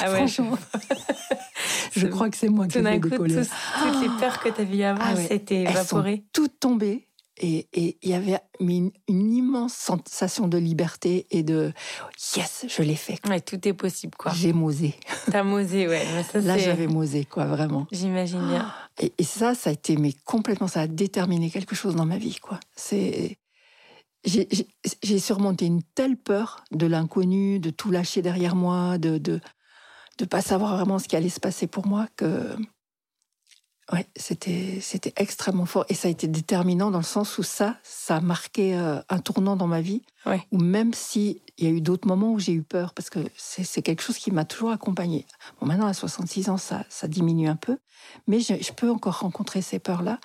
ah 0.00 0.10
ouais, 0.10 0.16
Franchement. 0.16 0.58
Je... 1.92 2.06
crois 2.06 2.30
que 2.30 2.36
c'est 2.36 2.48
moi 2.48 2.66
qui 2.66 2.78
ai 2.78 2.82
fait 2.82 2.98
décoller. 2.98 3.34
Tout, 3.34 3.50
toutes 3.82 4.00
les 4.00 4.08
peurs 4.18 4.40
que 4.40 4.48
tu 4.48 4.60
avais 4.60 4.84
avant, 4.84 5.02
ah 5.02 5.16
c'était 5.16 5.62
évaporé. 5.62 6.12
Elles 6.12 6.16
sont 6.18 6.24
toutes 6.32 6.60
tombées. 6.60 7.08
Et 7.42 7.68
il 7.72 8.10
y 8.10 8.12
avait 8.12 8.38
une, 8.60 8.90
immense 9.08 9.72
sensation 9.72 10.46
de 10.46 10.58
liberté 10.58 11.26
et 11.30 11.42
de 11.42 11.72
yes, 12.36 12.66
je 12.68 12.82
l'ai 12.82 12.96
fait. 12.96 13.18
Ouais, 13.26 13.40
tout 13.40 13.66
est 13.66 13.72
possible, 13.72 14.14
quoi. 14.18 14.32
J'ai 14.34 14.52
mosé. 14.52 14.94
T'as 15.30 15.42
mosé, 15.42 15.88
ouais. 15.88 16.04
Là, 16.34 16.58
j'avais 16.58 16.86
mosé, 16.86 17.24
quoi, 17.24 17.46
vraiment. 17.46 17.86
J'imagine 17.92 18.46
bien. 18.46 18.70
Et, 18.98 19.24
ça, 19.24 19.54
ça 19.54 19.70
a 19.70 19.72
été 19.72 19.96
mais 19.96 20.12
complètement, 20.26 20.68
ça 20.68 20.82
a 20.82 20.86
déterminé 20.86 21.50
quelque 21.50 21.74
chose 21.74 21.96
dans 21.96 22.06
ma 22.06 22.18
vie, 22.18 22.36
quoi. 22.36 22.60
C'est 22.76 23.38
j'ai 24.22 25.18
surmonté 25.18 25.64
une 25.64 25.82
telle 25.82 26.18
peur 26.18 26.62
de 26.72 26.84
l'inconnu, 26.84 27.58
de 27.58 27.70
tout 27.70 27.90
lâcher 27.90 28.20
derrière 28.20 28.54
moi, 28.54 28.98
de 28.98 29.16
de 29.16 29.40
de 30.18 30.24
pas 30.26 30.42
savoir 30.42 30.76
vraiment 30.76 30.98
ce 30.98 31.08
qui 31.08 31.16
allait 31.16 31.30
se 31.30 31.40
passer 31.40 31.66
pour 31.66 31.86
moi 31.86 32.06
que 32.16 32.54
Ouais, 33.92 34.06
c'était 34.14 34.78
c'était 34.80 35.12
extrêmement 35.16 35.66
fort 35.66 35.84
et 35.88 35.94
ça 35.94 36.06
a 36.06 36.10
été 36.10 36.28
déterminant 36.28 36.92
dans 36.92 36.98
le 36.98 37.04
sens 37.04 37.38
où 37.38 37.42
ça 37.42 37.76
ça 37.82 38.16
a 38.16 38.20
marqué 38.20 38.76
euh, 38.76 39.00
un 39.08 39.18
tournant 39.18 39.56
dans 39.56 39.66
ma 39.66 39.80
vie. 39.80 40.02
Ouais. 40.26 40.46
Où 40.52 40.58
même 40.58 40.94
si 40.94 41.42
il 41.58 41.64
y 41.64 41.66
a 41.66 41.70
eu 41.70 41.80
d'autres 41.80 42.06
moments 42.06 42.32
où 42.32 42.38
j'ai 42.38 42.52
eu 42.52 42.62
peur 42.62 42.94
parce 42.94 43.10
que 43.10 43.18
c'est 43.36 43.82
quelque 43.82 44.02
chose 44.02 44.18
qui 44.18 44.30
m'a 44.30 44.44
toujours 44.44 44.70
accompagnée. 44.70 45.26
Bon, 45.60 45.66
maintenant 45.66 45.86
à 45.86 45.92
66 45.92 46.50
ans 46.50 46.56
ça 46.56 46.84
ça 46.88 47.08
diminue 47.08 47.48
un 47.48 47.56
peu, 47.56 47.78
mais 48.28 48.38
je, 48.38 48.54
je 48.62 48.72
peux 48.72 48.90
encore 48.90 49.20
rencontrer 49.20 49.60
ces 49.60 49.80
peurs 49.80 50.02
là. 50.02 50.20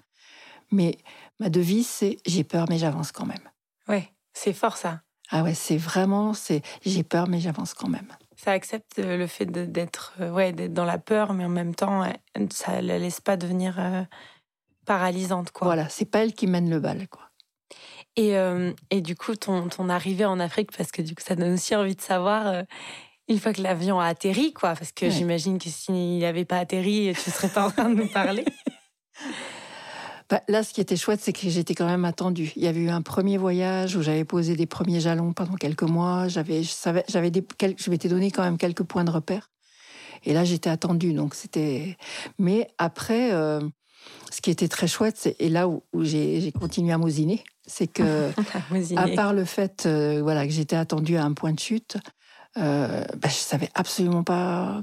Mais 0.72 1.00
ma 1.40 1.50
devise 1.50 1.88
c'est 1.88 2.18
j'ai 2.28 2.44
peur 2.44 2.68
mais 2.70 2.78
j'avance 2.78 3.12
quand 3.12 3.26
même. 3.26 3.50
Ouais, 3.88 4.12
c'est 4.34 4.54
fort 4.54 4.78
ça. 4.78 5.02
Ah 5.32 5.42
ouais, 5.42 5.56
c'est 5.56 5.78
vraiment 5.78 6.36
c'est 6.36 6.62
j'ai 6.86 7.04
peur 7.04 7.28
mais 7.28 7.40
j'avance 7.40 7.74
quand 7.74 7.90
même 7.90 8.10
ça 8.46 8.52
accepte 8.52 9.00
euh, 9.00 9.18
le 9.18 9.26
fait 9.26 9.48
d'être 9.48 10.14
euh, 10.22 10.30
ouais, 10.30 10.54
dans 10.54 10.86
la 10.86 11.00
peur, 11.00 11.34
mais 11.34 11.46
en 11.46 11.50
même 11.50 11.74
temps, 11.74 12.04
ça 12.52 12.80
la 12.80 13.00
laisse 13.00 13.20
pas 13.20 13.38
devenir 13.38 13.80
euh, 13.80 14.04
paralysante. 14.86 15.50
Quoi. 15.50 15.66
Voilà, 15.66 15.90
c'est 15.90 16.06
pas 16.06 16.20
elle 16.20 16.34
qui 16.34 16.46
mène 16.46 16.70
le 16.70 16.80
bal. 16.80 17.08
Quoi. 17.08 17.24
Et, 18.18 18.36
et 18.92 19.02
du 19.02 19.14
coup, 19.18 19.36
ton, 19.36 19.68
ton 19.68 19.90
arrivée 19.90 20.24
en 20.24 20.40
Afrique, 20.40 20.72
parce 20.78 20.90
que 20.90 21.02
du 21.02 21.16
coup, 21.16 21.22
ça 21.22 21.36
donne 21.36 21.56
aussi 21.56 21.76
envie 21.76 21.98
de 21.98 22.02
savoir, 22.02 22.64
une 23.28 23.40
fois 23.40 23.52
que 23.52 23.62
l'avion 23.62 24.00
a 24.00 24.06
atterri, 24.06 24.54
quoi, 24.54 24.74
parce 24.74 24.94
que 24.94 25.10
j'imagine 25.10 25.60
que 25.60 25.68
s'il 25.68 26.20
n'avait 26.20 26.46
pas 26.46 26.60
atterri, 26.60 27.12
tu 27.14 27.30
serais 27.30 27.50
pas 27.50 27.68
en 27.68 27.72
train 27.72 27.90
de 27.90 27.96
nous 27.96 28.08
parler. 28.08 28.46
Bah, 30.30 30.42
là, 30.48 30.64
ce 30.64 30.74
qui 30.74 30.82
était 30.82 30.96
chouette, 30.96 31.20
c'est 31.22 31.34
que 31.34 31.50
j'étais 31.50 31.76
quand 31.76 31.86
même 31.86 32.06
attendue. 32.06 32.52
Il 32.56 32.64
y 32.64 32.68
avait 32.68 32.80
eu 32.80 32.90
un 32.90 33.02
premier 33.02 33.38
voyage 33.38 33.96
où 33.96 34.02
j'avais 34.02 34.26
posé 34.26 34.56
des 34.56 34.66
premiers 34.66 35.00
jalons 35.00 35.34
pendant 35.34 35.56
quelques 35.56 35.84
mois. 35.84 36.28
J'avais, 36.28 36.64
je 36.64 36.72
savais, 36.72 37.04
j'avais 37.08 37.30
des, 37.30 37.46
je 37.78 37.90
m'étais 37.92 38.10
donné 38.10 38.32
quand 38.32 38.44
même 38.44 38.58
quelques 38.58 38.84
points 38.84 39.04
de 39.04 39.12
repère. 39.12 39.52
Et 40.24 40.34
là, 40.34 40.44
j'étais 40.44 40.70
attendue. 40.70 41.14
Donc 41.14 41.36
c'était. 41.36 41.98
Mais 42.40 42.68
après, 42.80 43.34
euh, 43.34 43.60
ce 44.32 44.42
qui 44.42 44.50
était 44.50 44.68
très 44.68 44.88
chouette, 44.88 45.36
et 45.40 45.50
là 45.50 45.68
où, 45.68 45.84
j'ai 46.02 46.52
continué 46.52 46.92
à 46.92 46.98
mousiner, 46.98 47.44
c'est 47.68 47.88
que, 47.88 48.32
à 48.98 49.08
part 49.10 49.34
le 49.34 49.46
fait 49.46 49.86
euh, 49.86 50.22
voilà, 50.24 50.46
que 50.46 50.54
j'étais 50.54 50.76
attendue 50.76 51.18
à 51.18 51.24
un 51.24 51.34
point 51.34 51.54
de 51.54 51.60
chute, 51.60 51.98
euh, 52.58 53.04
bah, 53.18 53.30
je 53.30 53.36
savais 53.36 53.70
absolument 53.76 54.24
pas 54.24 54.82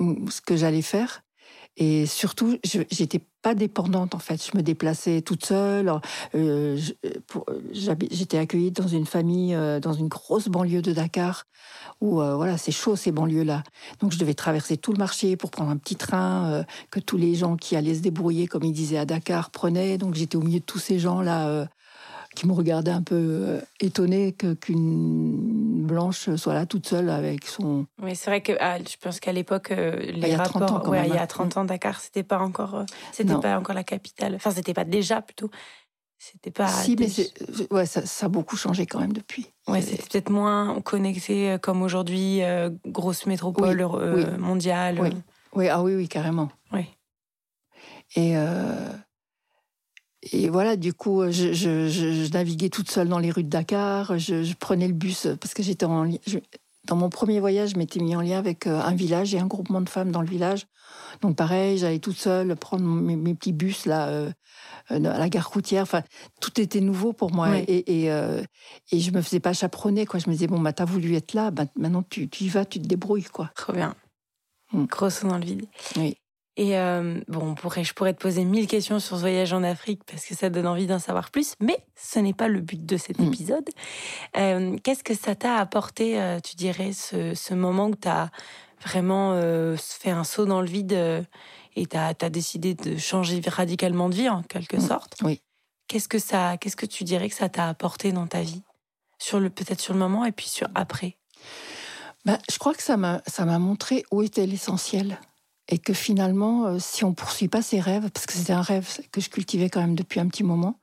ce 0.00 0.40
que 0.40 0.56
j'allais 0.56 0.82
faire. 0.82 1.22
Et 1.76 2.06
surtout, 2.06 2.58
j'étais 2.62 3.20
pas 3.40 3.54
dépendante 3.54 4.14
en 4.14 4.18
fait. 4.18 4.44
Je 4.44 4.56
me 4.56 4.62
déplaçais 4.62 5.22
toute 5.22 5.44
seule. 5.44 5.92
Euh, 6.34 6.78
j'étais 7.72 8.38
accueillie 8.38 8.70
dans 8.70 8.86
une 8.86 9.06
famille 9.06 9.54
euh, 9.54 9.80
dans 9.80 9.94
une 9.94 10.08
grosse 10.08 10.48
banlieue 10.48 10.82
de 10.82 10.92
Dakar 10.92 11.44
où 12.00 12.20
euh, 12.20 12.36
voilà, 12.36 12.58
c'est 12.58 12.72
chaud 12.72 12.94
ces 12.94 13.10
banlieues-là. 13.10 13.62
Donc 14.00 14.12
je 14.12 14.18
devais 14.18 14.34
traverser 14.34 14.76
tout 14.76 14.92
le 14.92 14.98
marché 14.98 15.36
pour 15.36 15.50
prendre 15.50 15.70
un 15.70 15.76
petit 15.76 15.96
train 15.96 16.64
que 16.90 17.00
tous 17.00 17.16
les 17.16 17.34
gens 17.34 17.56
qui 17.56 17.74
allaient 17.74 17.94
se 17.94 18.00
débrouiller, 18.00 18.46
comme 18.46 18.64
ils 18.64 18.72
disaient 18.72 18.98
à 18.98 19.06
Dakar, 19.06 19.50
prenaient. 19.50 19.98
Donc 19.98 20.14
j'étais 20.14 20.36
au 20.36 20.42
milieu 20.42 20.60
de 20.60 20.64
tous 20.64 20.78
ces 20.78 20.98
gens-là 20.98 21.66
qui 22.34 22.46
me 22.46 22.52
regardait 22.52 22.90
un 22.90 23.02
peu 23.02 23.14
euh, 23.16 23.60
étonnée 23.80 24.32
qu'une 24.32 25.84
blanche 25.86 26.34
soit 26.36 26.54
là 26.54 26.66
toute 26.66 26.86
seule 26.86 27.10
avec 27.10 27.46
son. 27.46 27.86
Oui, 28.00 28.16
c'est 28.16 28.30
vrai 28.30 28.40
que 28.40 28.52
ah, 28.60 28.78
je 28.78 28.96
pense 29.00 29.20
qu'à 29.20 29.32
l'époque, 29.32 29.70
euh, 29.70 29.96
les 29.96 30.12
il 30.12 30.28
y 30.28 30.34
a 30.34 30.38
30 30.38 30.62
ans, 30.70 30.80
quand 30.80 30.94
il 30.94 31.14
y 31.14 31.18
a 31.18 31.26
30 31.26 31.56
hein. 31.56 31.60
ans, 31.60 31.64
Dakar, 31.64 32.00
c'était 32.00 32.22
pas 32.22 32.38
encore, 32.38 32.74
euh, 32.74 32.84
c'était 33.12 33.36
pas 33.36 33.58
encore 33.58 33.74
la 33.74 33.84
capitale. 33.84 34.34
Enfin, 34.34 34.50
c'était 34.50 34.74
pas 34.74 34.84
déjà 34.84 35.20
plutôt. 35.20 35.50
C'était 36.18 36.52
pas. 36.52 36.68
Si, 36.68 36.96
mais 36.96 37.08
ouais, 37.70 37.84
ça, 37.84 38.06
ça, 38.06 38.26
a 38.26 38.28
beaucoup 38.28 38.56
changé 38.56 38.86
quand 38.86 39.00
même 39.00 39.12
depuis. 39.12 39.48
Ouais, 39.66 39.82
c'était 39.82 40.02
peut-être 40.02 40.30
moins 40.30 40.80
connecté 40.80 41.56
comme 41.60 41.82
aujourd'hui, 41.82 42.40
grosse 42.86 43.26
métropole 43.26 43.84
mondiale. 44.38 45.00
Oui. 45.00 45.10
oui, 45.54 45.68
ah 45.68 45.82
oui, 45.82 45.96
oui, 45.96 46.08
carrément. 46.08 46.48
Oui. 46.72 46.86
Et 48.14 48.36
et 50.30 50.48
voilà, 50.48 50.76
du 50.76 50.94
coup, 50.94 51.24
je, 51.30 51.52
je, 51.52 51.88
je, 51.88 52.32
naviguais 52.32 52.68
toute 52.68 52.90
seule 52.90 53.08
dans 53.08 53.18
les 53.18 53.32
rues 53.32 53.42
de 53.42 53.48
Dakar. 53.48 54.18
Je, 54.18 54.54
prenais 54.54 54.86
le 54.86 54.94
bus 54.94 55.26
parce 55.40 55.52
que 55.52 55.64
j'étais 55.64 55.84
en 55.84 56.06
dans 56.86 56.96
mon 56.96 57.08
premier 57.10 57.38
voyage, 57.38 57.70
je 57.70 57.76
m'étais 57.76 58.00
mis 58.00 58.16
en 58.16 58.20
lien 58.20 58.38
avec 58.38 58.66
euh, 58.66 58.80
un 58.80 58.94
village 58.94 59.34
et 59.34 59.38
un 59.38 59.46
groupement 59.46 59.80
de 59.80 59.88
femmes 59.88 60.10
dans 60.10 60.20
le 60.20 60.28
village. 60.28 60.66
Donc 61.20 61.36
pareil, 61.36 61.78
j'allais 61.78 62.00
toute 62.00 62.16
seule 62.16 62.56
prendre 62.56 62.84
mes, 62.84 63.34
petits 63.34 63.52
bus 63.52 63.86
là 63.86 64.08
euh, 64.08 64.32
à 64.90 64.98
la 64.98 65.28
gare 65.28 65.48
routière. 65.48 65.82
Enfin, 65.82 66.02
tout 66.40 66.60
était 66.60 66.80
nouveau 66.80 67.12
pour 67.12 67.32
moi 67.32 67.58
et 67.68 67.84
et, 67.86 68.10
euh, 68.10 68.42
et 68.90 68.98
je 68.98 69.12
me 69.12 69.22
faisais 69.22 69.38
pas 69.38 69.52
chaperonner 69.52 70.06
quoi. 70.06 70.18
Je 70.18 70.28
me 70.28 70.34
disais 70.34 70.48
bon 70.48 70.60
bah 70.60 70.72
t'as 70.72 70.84
voulu 70.84 71.14
être 71.14 71.34
là, 71.34 71.50
bah, 71.52 71.66
maintenant 71.76 72.02
tu, 72.02 72.28
tu 72.28 72.44
y 72.44 72.48
vas, 72.48 72.64
tu 72.64 72.80
te 72.80 72.88
débrouilles 72.88 73.24
quoi. 73.24 73.50
Trop 73.54 73.72
bien. 73.72 73.94
Mm. 74.72 74.86
Grosso 74.86 75.28
dans 75.28 75.38
le 75.38 75.44
vide. 75.44 75.66
Oui. 75.96 76.16
Et 76.56 76.78
euh, 76.78 77.20
bon, 77.28 77.54
je 77.82 77.92
pourrais 77.94 78.12
te 78.12 78.20
poser 78.20 78.44
mille 78.44 78.66
questions 78.66 79.00
sur 79.00 79.16
ce 79.16 79.20
voyage 79.22 79.54
en 79.54 79.62
Afrique 79.62 80.02
parce 80.04 80.26
que 80.26 80.34
ça 80.34 80.50
donne 80.50 80.66
envie 80.66 80.86
d'en 80.86 80.98
savoir 80.98 81.30
plus, 81.30 81.54
mais 81.60 81.78
ce 81.96 82.18
n'est 82.18 82.34
pas 82.34 82.48
le 82.48 82.60
but 82.60 82.84
de 82.84 82.96
cet 82.98 83.18
mm. 83.18 83.24
épisode. 83.24 83.70
Euh, 84.36 84.76
qu'est-ce 84.82 85.02
que 85.02 85.14
ça 85.14 85.34
t'a 85.34 85.56
apporté, 85.56 86.20
euh, 86.20 86.40
tu 86.40 86.56
dirais, 86.56 86.92
ce, 86.92 87.34
ce 87.34 87.54
moment 87.54 87.86
où 87.86 87.96
tu 87.96 88.08
as 88.08 88.30
vraiment 88.84 89.34
fait 89.76 90.10
un 90.10 90.24
saut 90.24 90.44
dans 90.44 90.60
le 90.60 90.66
vide 90.66 91.24
et 91.76 91.86
tu 91.86 91.96
as, 91.96 92.14
décidé 92.30 92.74
de 92.74 92.96
changer 92.98 93.40
radicalement 93.46 94.08
de 94.08 94.14
vie, 94.16 94.28
en 94.28 94.42
quelque 94.42 94.76
mm. 94.76 94.80
sorte? 94.80 95.14
Oui. 95.22 95.40
Qu'est-ce 95.88 96.08
que 96.08 96.18
ça, 96.18 96.56
qu'est-ce 96.58 96.76
que 96.76 96.86
tu 96.86 97.04
dirais 97.04 97.28
que 97.28 97.34
ça 97.34 97.48
t'a 97.48 97.68
apporté 97.68 98.12
dans 98.12 98.26
ta 98.26 98.42
vie? 98.42 98.62
Sur 99.18 99.38
le 99.38 99.50
Peut-être 99.50 99.80
sur 99.80 99.94
le 99.94 100.00
moment 100.00 100.24
et 100.24 100.32
puis 100.32 100.48
sur 100.48 100.68
après 100.74 101.16
bah, 102.24 102.38
Je 102.50 102.58
crois 102.58 102.74
que 102.74 102.82
ça 102.82 102.96
m'a 102.96 103.58
montré 103.58 104.04
où 104.10 104.22
était 104.22 104.46
l'essentiel 104.46 105.18
et 105.68 105.78
que 105.78 105.92
finalement, 105.92 106.66
euh, 106.66 106.78
si 106.78 107.04
on 107.04 107.14
poursuit 107.14 107.48
pas 107.48 107.62
ses 107.62 107.80
rêves, 107.80 108.10
parce 108.10 108.26
que 108.26 108.32
c'était 108.32 108.52
un 108.52 108.62
rêve 108.62 108.88
que 109.10 109.20
je 109.20 109.30
cultivais 109.30 109.70
quand 109.70 109.80
même 109.80 109.94
depuis 109.94 110.20
un 110.20 110.28
petit 110.28 110.44
moment, 110.44 110.80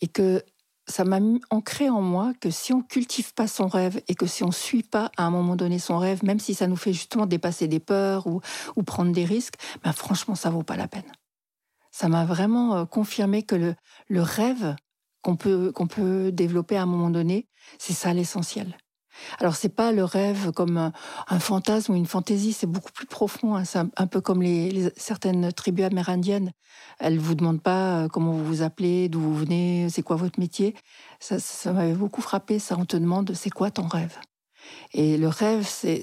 et 0.00 0.08
que 0.08 0.42
ça 0.88 1.04
m'a 1.04 1.18
ancré 1.50 1.88
en 1.88 2.00
moi 2.00 2.32
que 2.40 2.50
si 2.50 2.72
on 2.72 2.82
cultive 2.82 3.34
pas 3.34 3.48
son 3.48 3.66
rêve 3.66 4.00
et 4.06 4.14
que 4.14 4.26
si 4.26 4.44
on 4.44 4.52
suit 4.52 4.84
pas 4.84 5.10
à 5.16 5.24
un 5.24 5.30
moment 5.30 5.56
donné 5.56 5.78
son 5.78 5.98
rêve, 5.98 6.24
même 6.24 6.38
si 6.38 6.54
ça 6.54 6.68
nous 6.68 6.76
fait 6.76 6.92
justement 6.92 7.26
dépasser 7.26 7.66
des 7.66 7.80
peurs 7.80 8.26
ou, 8.26 8.40
prendre 8.84 9.12
des 9.12 9.24
risques, 9.24 9.56
ben 9.82 9.92
franchement, 9.92 10.36
ça 10.36 10.50
vaut 10.50 10.62
pas 10.62 10.76
la 10.76 10.86
peine. 10.86 11.10
Ça 11.90 12.08
m'a 12.08 12.24
vraiment 12.24 12.76
euh, 12.76 12.84
confirmé 12.84 13.42
que 13.42 13.56
le, 13.56 14.22
rêve 14.22 14.76
qu'on 15.22 15.36
peut 15.36 16.30
développer 16.30 16.76
à 16.76 16.82
un 16.82 16.86
moment 16.86 17.10
donné, 17.10 17.48
c'est 17.78 17.94
ça 17.94 18.12
l'essentiel. 18.12 18.76
Alors 19.38 19.56
c'est 19.56 19.68
pas 19.68 19.92
le 19.92 20.04
rêve 20.04 20.52
comme 20.52 20.92
un, 21.28 21.38
fantasme 21.38 21.92
ou 21.92 21.96
une 21.96 22.06
fantaisie, 22.06 22.52
c'est 22.52 22.66
beaucoup 22.66 22.92
plus 22.92 23.06
profond. 23.06 23.54
Hein. 23.54 23.64
C'est 23.64 23.78
un, 23.78 24.06
peu 24.06 24.20
comme 24.20 24.42
les, 24.42 24.90
certaines 24.96 25.52
tribus 25.52 25.84
amérindiennes. 25.84 26.52
Elles 26.98 27.18
vous 27.18 27.34
demandent 27.34 27.62
pas 27.62 28.04
euh, 28.04 28.08
comment 28.08 28.32
vous 28.32 28.44
vous 28.44 28.62
appelez, 28.62 29.08
d'où 29.08 29.20
vous 29.20 29.34
venez, 29.34 29.88
c'est 29.90 30.02
quoi 30.02 30.16
votre 30.16 30.40
métier. 30.40 30.74
Ça, 31.20 31.38
ça 31.38 31.72
m'avait 31.72 31.94
beaucoup 31.94 32.22
frappé. 32.22 32.58
Ça, 32.58 32.76
on 32.78 32.84
te 32.84 32.96
demande 32.96 33.32
c'est 33.34 33.50
quoi 33.50 33.70
ton 33.70 33.86
rêve? 33.86 34.16
Et 34.92 35.16
le 35.16 35.28
rêve, 35.28 35.66
c'est 35.66 36.02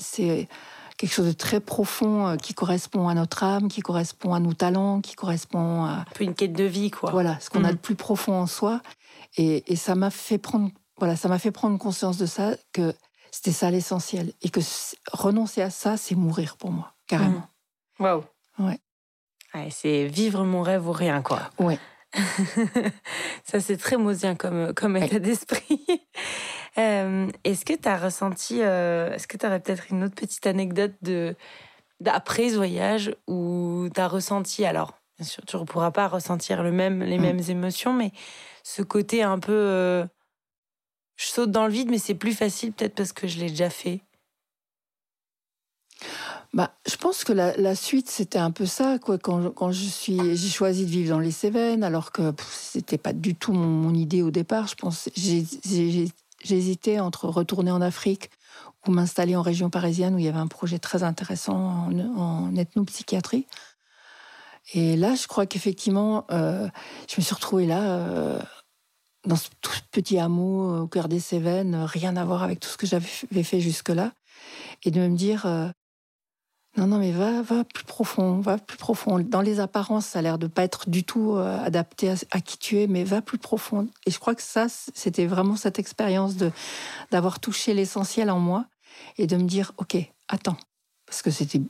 quelque 0.98 1.12
chose 1.12 1.28
de 1.28 1.34
très 1.34 1.60
profond 1.60 2.28
euh, 2.28 2.36
qui 2.38 2.54
correspond 2.54 3.08
à 3.08 3.14
notre 3.14 3.44
âme, 3.44 3.68
qui 3.68 3.82
correspond 3.82 4.34
à 4.34 4.40
nos 4.40 4.54
talents, 4.54 5.02
qui 5.02 5.16
correspond 5.16 5.86
à 5.86 5.90
un 5.90 6.06
peu 6.14 6.24
une 6.24 6.36
quête 6.36 6.54
de 6.54 6.64
vie, 6.64 6.92
quoi. 6.92 7.12
Voilà, 7.12 7.40
ce 7.40 7.50
qu'on 7.50 7.64
a 7.64 7.70
mmh. 7.70 7.76
de 7.76 7.80
plus 7.80 7.96
profond 7.96 8.34
en 8.34 8.48
soi. 8.48 8.82
Et, 9.36 9.72
et 9.72 9.76
ça 9.76 9.96
m'a 9.96 10.12
fait 10.12 10.38
prendre 10.38 10.70
voilà, 10.98 11.16
ça 11.16 11.28
m'a 11.28 11.40
fait 11.40 11.52
prendre 11.52 11.78
conscience 11.78 12.18
de 12.18 12.26
ça, 12.26 12.56
que 12.72 12.94
c'était 13.32 13.52
ça 13.52 13.72
l'essentiel. 13.72 14.34
Et 14.42 14.50
que 14.50 14.60
renoncer 15.12 15.62
à 15.62 15.70
ça, 15.70 15.98
c'est 15.98 16.16
mourir 16.16 16.58
pour 16.58 16.72
moi, 16.72 16.94
carrément. 17.08 17.48
Mmh. 18.00 18.04
Waouh. 18.04 18.24
Ouais. 18.60 18.80
c'est 19.72 20.06
vivre 20.06 20.44
mon 20.44 20.62
rêve 20.62 20.88
ou 20.88 20.92
rien, 20.92 21.22
quoi. 21.22 21.50
Ouais. 21.60 21.80
ça, 23.44 23.60
c'est 23.60 23.78
très 23.78 23.98
mosien 23.98 24.36
comme, 24.36 24.74
comme 24.74 24.98
état 24.98 25.20
d'esprit. 25.20 25.86
Euh, 26.80 27.30
est-ce 27.44 27.66
que 27.66 27.74
tu 27.74 27.88
as 27.88 27.98
ressenti, 27.98 28.64
euh, 28.64 29.14
est-ce 29.14 29.28
que 29.28 29.38
tu 29.38 29.46
aurais 29.46 29.60
peut-être 29.60 29.92
une 29.92 30.04
autre 30.04 30.16
petite 30.16 30.48
anecdote 30.48 30.94
de 31.04 31.36
d'après 32.00 32.50
ce 32.50 32.56
voyage 32.56 33.16
où 33.28 33.90
tu 33.94 34.02
as 34.02 34.08
ressenti, 34.08 34.66
alors, 34.66 34.98
bien 35.20 35.28
sûr, 35.28 35.46
tu 35.46 35.56
ne 35.56 35.66
pourras 35.66 35.92
pas 35.92 36.08
ressentir 36.08 36.64
le 36.64 36.72
même, 36.72 37.04
les 37.04 37.20
mmh. 37.20 37.22
mêmes 37.22 37.42
émotions, 37.48 37.94
mais 37.94 38.12
ce 38.64 38.82
côté 38.82 39.22
un 39.22 39.38
peu. 39.38 39.54
Euh, 39.54 40.06
je 41.16 41.26
saute 41.26 41.52
dans 41.52 41.66
le 41.66 41.72
vide, 41.72 41.90
mais 41.90 42.00
c'est 42.00 42.16
plus 42.16 42.34
facile 42.34 42.74
peut-être 42.74 42.96
parce 42.96 43.14
que 43.14 43.28
je 43.28 43.40
l'ai 43.40 43.50
déjà 43.50 43.70
fait. 43.70 44.02
Bah, 46.54 46.72
je 46.88 46.96
pense 46.98 47.24
que 47.24 47.34
la, 47.34 47.76
suite, 47.76 48.10
c'était 48.10 48.40
un 48.40 48.52
peu 48.52 48.66
ça, 48.66 49.00
quoi. 49.00 49.18
Quand, 49.18 49.72
je 49.72 49.86
suis, 49.86 50.36
j'ai 50.36 50.50
choisi 50.50 50.86
de 50.86 50.90
vivre 50.90 51.10
dans 51.10 51.20
les 51.20 51.32
Cévennes, 51.32 51.84
alors 51.84 52.12
que 52.12 52.34
c'était 52.52 53.00
pas 53.00 53.14
du 53.14 53.34
tout 53.34 53.54
mon, 53.54 53.94
idée 53.94 54.22
au 54.22 54.30
départ. 54.30 54.68
Je 54.68 54.76
pense, 54.76 55.10
j'hésitais 56.44 57.00
entre 57.00 57.28
retourner 57.28 57.72
en 57.72 57.82
Afrique 57.82 58.30
ou 58.88 58.92
m'installer 58.92 59.36
en 59.36 59.42
région 59.42 59.70
parisienne 59.70 60.14
où 60.14 60.20
il 60.20 60.26
y 60.26 60.28
avait 60.28 60.38
un 60.38 60.48
projet 60.48 60.78
très 60.78 61.04
intéressant 61.04 61.56
en, 61.56 62.00
en 62.18 62.56
ethnopsychiatrie. 62.56 63.48
Et 64.72 64.96
là, 64.96 65.16
je 65.16 65.28
crois 65.28 65.46
qu'effectivement, 65.46 66.26
euh, 66.32 66.68
je 67.10 67.16
me 67.18 67.22
suis 67.22 67.36
retrouvée 67.36 67.66
là. 67.66 67.82
Euh, 67.82 68.40
dans 69.26 69.36
ce 69.36 69.50
tout 69.62 69.72
petit 69.92 70.20
hameau 70.20 70.72
euh, 70.72 70.80
au 70.82 70.88
cœur 70.88 71.08
des 71.08 71.20
Cévennes, 71.20 71.76
euh, 71.76 71.86
rien 71.86 72.16
à 72.16 72.26
voir 72.26 72.44
avec 72.44 72.60
tout 72.60 72.70
ce 72.70 72.78
que 72.78 72.88
j'avais 72.88 73.44
fait 73.44 73.60
jusque-là, 73.60 74.12
et 74.84 74.92
de 74.92 75.00
me 75.02 75.16
dire 75.16 75.46
euh, 75.46 75.70
non, 76.76 76.88
non, 76.88 76.98
mais 76.98 77.12
va, 77.12 77.42
va 77.42 77.64
plus 77.64 77.84
profond, 77.84 78.40
va 78.40 78.58
plus 78.58 78.78
profond. 78.78 79.20
Dans 79.20 79.42
les 79.42 79.60
apparences, 79.60 80.08
ça 80.08 80.20
a 80.20 80.22
l'air 80.24 80.40
de 80.40 80.48
pas 80.48 80.64
être 80.64 80.90
du 80.90 81.04
tout 81.04 81.36
adapté 81.36 82.12
à, 82.32 82.42
qui 82.42 82.58
tu 82.58 82.80
es, 82.80 82.88
mais 82.88 83.04
va 83.04 83.22
plus 83.22 83.38
profond. 83.38 83.88
Et 84.08 84.12
je 84.12 84.18
crois 84.18 84.34
que 84.34 84.42
ça, 84.42 84.66
c'était 84.70 85.28
vraiment 85.28 85.56
cette 85.56 85.78
expérience 85.78 86.36
de 86.36 86.52
d'avoir 87.12 87.40
touché 87.40 87.76
l'essentiel 87.76 88.32
en 88.32 88.40
moi 88.40 88.66
et 89.20 89.28
de 89.28 89.38
me 89.38 89.44
dire 89.44 89.72
ok, 89.78 89.98
attends, 90.30 90.58
parce 91.06 91.22
que 91.22 91.30
c'était 91.30 91.62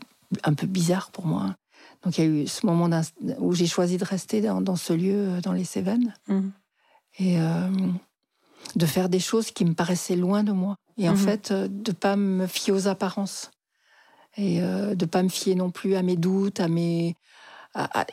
un 0.45 0.53
peu 0.53 0.67
bizarre 0.67 1.11
pour 1.11 1.25
moi. 1.25 1.41
Hein. 1.47 1.55
Donc 2.03 2.17
il 2.17 2.23
y 2.23 2.27
a 2.27 2.29
eu 2.29 2.47
ce 2.47 2.65
moment 2.65 2.89
où 3.39 3.53
j'ai 3.53 3.67
choisi 3.67 3.97
de 3.97 4.05
rester 4.05 4.39
dans, 4.39 4.75
ce 4.77 4.93
lieu, 4.93 5.41
dans 5.41 5.51
les 5.51 5.65
Cévennes. 5.65 6.13
Mmh 6.29 6.49
et 7.19 7.39
euh, 7.39 7.69
de 8.75 8.85
faire 8.85 9.09
des 9.09 9.19
choses 9.19 9.51
qui 9.51 9.65
me 9.65 9.73
paraissaient 9.73 10.15
loin 10.15 10.43
de 10.43 10.51
moi. 10.51 10.77
Et 10.97 11.09
en 11.09 11.13
mhm. 11.13 11.17
fait, 11.17 11.51
euh, 11.51 11.67
de 11.69 11.91
pas 11.91 12.15
me 12.15 12.47
fier 12.47 12.73
aux 12.73 12.87
apparences 12.87 13.51
et 14.37 14.61
euh, 14.61 14.95
de 14.95 15.05
pas 15.05 15.23
me 15.23 15.29
fier 15.29 15.55
non 15.55 15.69
plus 15.69 15.95
à 15.95 16.01
mes 16.01 16.17
doutes, 16.17 16.59
à 16.59 16.67
mes 16.67 17.15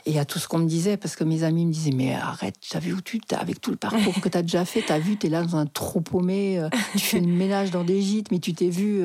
et 0.07 0.19
à 0.19 0.25
tout 0.25 0.39
ce 0.39 0.49
qu'on 0.49 0.57
me 0.57 0.67
disait, 0.67 0.97
parce 0.97 1.17
que 1.17 1.23
mes 1.23 1.43
amis 1.43 1.67
me 1.67 1.71
disaient 1.71 1.91
mais 1.91 2.15
arrête, 2.15 2.55
tu 2.63 2.75
as 2.79 2.81
vu 2.81 2.95
où 2.95 3.03
tu 3.03 3.19
es 3.19 3.35
avec 3.35 3.61
tout 3.61 3.71
le 3.71 3.77
parcours 3.77 4.19
que 4.23 4.31
tu 4.31 4.39
as 4.39 4.41
déjà 4.41 4.65
fait, 4.65 4.81
tu 4.81 4.91
as 4.91 4.99
vu, 4.99 5.19
tu 5.19 5.27
es 5.27 5.29
là 5.29 5.43
dans 5.43 5.57
un 5.57 5.67
trou 5.67 6.01
paumé, 6.01 6.67
tu 6.93 7.01
fais 7.01 7.21
le 7.21 7.27
ménage 7.27 7.71
dans 7.71 7.85
des 7.85 8.01
gîtes, 8.01 8.31
mais 8.31 8.39
tu 8.39 8.55
t'es 8.55 8.71
vu. 8.71 9.05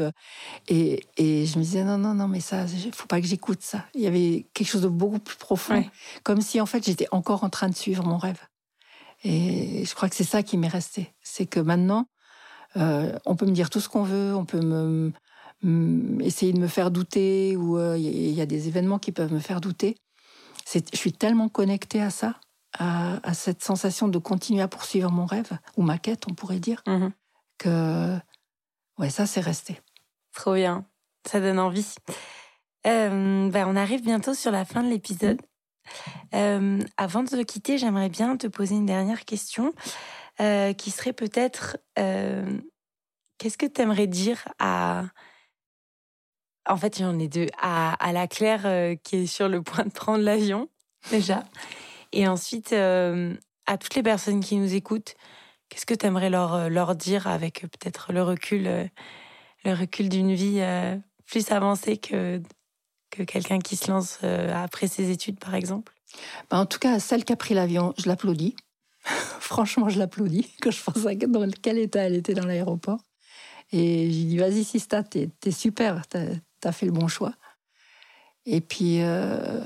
et, 0.69 1.03
et, 1.17 1.45
je 1.45 1.57
me 1.57 1.63
disais 1.63 1.83
non, 1.83 1.97
non, 1.97 2.13
non, 2.13 2.29
mais 2.29 2.39
ça, 2.39 2.65
faut 2.93 3.05
pas 3.05 3.19
que 3.19 3.27
j'écoute 3.27 3.63
ça. 3.63 3.83
Il 3.95 3.99
y 3.99 4.07
avait 4.07 4.45
quelque 4.53 4.69
chose 4.69 4.83
de 4.83 4.87
beaucoup 4.87 5.19
plus 5.19 5.35
profond, 5.35 5.83
comme 6.23 6.39
si 6.39 6.61
en 6.61 6.65
fait 6.65 6.85
j'étais 6.85 7.09
encore 7.11 7.43
en 7.43 7.49
train 7.49 7.67
de 7.67 7.75
suivre 7.75 8.05
mon 8.05 8.17
rêve. 8.17 8.39
Et 9.27 9.83
je 9.85 9.95
crois 9.95 10.07
que 10.07 10.15
c'est 10.15 10.23
ça 10.23 10.43
qui 10.43 10.55
m'est 10.55 10.67
resté. 10.67 11.11
C'est 11.23 11.47
que 11.47 11.59
maintenant, 11.59 12.07
euh, 12.77 13.17
on 13.25 13.35
peut 13.35 13.47
me 13.47 13.51
dire 13.51 13.71
tout 13.71 13.79
ce 13.79 13.89
qu'on 13.89 14.03
veut, 14.03 14.35
on 14.35 14.45
peut 14.45 14.61
me, 14.61 15.11
essayer 16.21 16.53
de 16.53 16.59
me 16.59 16.67
faire 16.67 16.91
douter, 16.91 17.57
ou 17.57 17.79
euh, 17.79 17.97
il 17.97 18.33
y, 18.33 18.41
a 18.41 18.45
des 18.45 18.67
événements 18.67 18.99
qui 18.99 19.11
peuvent 19.11 19.33
me 19.33 19.39
faire 19.39 19.61
douter. 19.61 19.97
je 20.71 20.79
suis 20.93 21.11
tellement 21.11 21.49
connectée 21.49 22.03
à 22.03 22.11
ça, 22.11 22.35
à, 22.77 23.33
cette 23.33 23.63
sensation 23.63 24.07
de 24.07 24.19
continuer 24.19 24.61
à 24.61 24.67
poursuivre 24.67 25.11
mon 25.11 25.25
rêve, 25.25 25.57
ou 25.75 25.81
ma 25.81 25.97
quête, 25.97 26.25
on 26.29 26.35
pourrait 26.35 26.59
dire, 26.59 26.83
mhm. 26.85 27.11
que 27.57 28.15
ouais, 28.99 29.09
ça, 29.09 29.25
c'est 29.25 29.41
resté. 29.41 29.81
Trop 30.33 30.53
bien. 30.53 30.85
Ça 31.27 31.39
donne 31.39 31.57
envie. 31.57 31.95
Euh, 32.85 33.49
ben, 33.49 33.65
on 33.67 33.75
arrive 33.75 34.03
bientôt 34.03 34.35
sur 34.35 34.51
la 34.51 34.65
fin 34.65 34.83
de 34.83 34.89
l'épisode. 34.89 35.41
Euh, 36.33 36.79
avant 36.97 37.23
de 37.23 37.29
te 37.29 37.41
quitter, 37.43 37.77
j'aimerais 37.77 38.09
bien 38.09 38.37
te 38.37 38.47
poser 38.47 38.75
une 38.75 38.85
dernière 38.85 39.25
question 39.25 39.73
euh, 40.41 40.73
qui 40.73 40.91
serait 40.91 41.13
peut-être 41.13 41.77
qu'est-ce 41.95 43.57
que 43.57 43.65
tu 43.65 43.81
aimerais 43.81 44.07
dire 44.07 44.47
à. 44.59 45.05
En 46.67 46.77
fait, 46.77 46.97
il 46.97 47.03
y 47.03 47.05
en 47.05 47.19
a 47.19 47.27
deux. 47.27 47.47
À, 47.61 47.93
à 48.03 48.11
la 48.11 48.27
Claire 48.27 48.97
qui 49.03 49.17
est 49.17 49.25
sur 49.27 49.47
le 49.47 49.61
point 49.61 49.85
de 49.85 49.91
prendre 49.91 50.23
l'avion, 50.23 50.69
déjà. 51.11 51.43
Et 52.11 52.27
ensuite, 52.27 52.73
à 52.73 53.77
toutes 53.77 53.95
les 53.95 54.03
personnes 54.03 54.39
qui 54.39 54.55
nous 54.57 54.73
écoutent, 54.73 55.15
qu'est-ce 55.69 55.85
que 55.85 55.93
tu 55.93 56.05
aimerais 56.05 56.29
leur, 56.29 56.69
leur 56.69 56.95
dire 56.95 57.27
avec 57.27 57.61
peut-être 57.61 58.13
le 58.13 58.23
recul, 58.23 58.89
le 59.63 59.73
recul 59.73 60.09
d'une 60.09 60.33
vie 60.33 60.61
plus 61.25 61.51
avancée 61.51 61.97
que 61.97 62.41
que 63.15 63.23
quelqu'un 63.23 63.59
qui 63.59 63.75
se 63.75 63.89
lance 63.89 64.19
euh, 64.23 64.53
après 64.53 64.87
ses 64.87 65.09
études, 65.09 65.39
par 65.39 65.55
exemple? 65.55 65.93
Bah, 66.49 66.57
En 66.57 66.65
tout 66.65 66.79
cas, 66.79 66.99
celle 66.99 67.23
qui 67.23 67.33
a 67.33 67.35
pris 67.35 67.53
l'avion, 67.53 67.93
je 67.97 68.07
l'applaudis. 68.07 68.55
Franchement, 69.39 69.89
je 69.89 69.99
l'applaudis, 69.99 70.51
que 70.61 70.71
je 70.71 70.81
pense 70.83 71.05
à 71.05 71.15
dans 71.15 71.49
quel 71.61 71.77
état 71.77 72.01
elle 72.01 72.15
était 72.15 72.33
dans 72.33 72.45
l'aéroport. 72.45 72.99
Et 73.71 74.11
j'ai 74.11 74.23
dit, 74.25 74.37
vas-y, 74.37 74.63
Sista, 74.63 75.03
t'es 75.03 75.29
es 75.45 75.51
super, 75.51 76.05
t'as 76.07 76.25
as 76.63 76.71
fait 76.71 76.85
le 76.85 76.91
bon 76.91 77.07
choix. 77.07 77.33
Et 78.45 78.61
puis, 78.61 79.01
euh, 79.01 79.63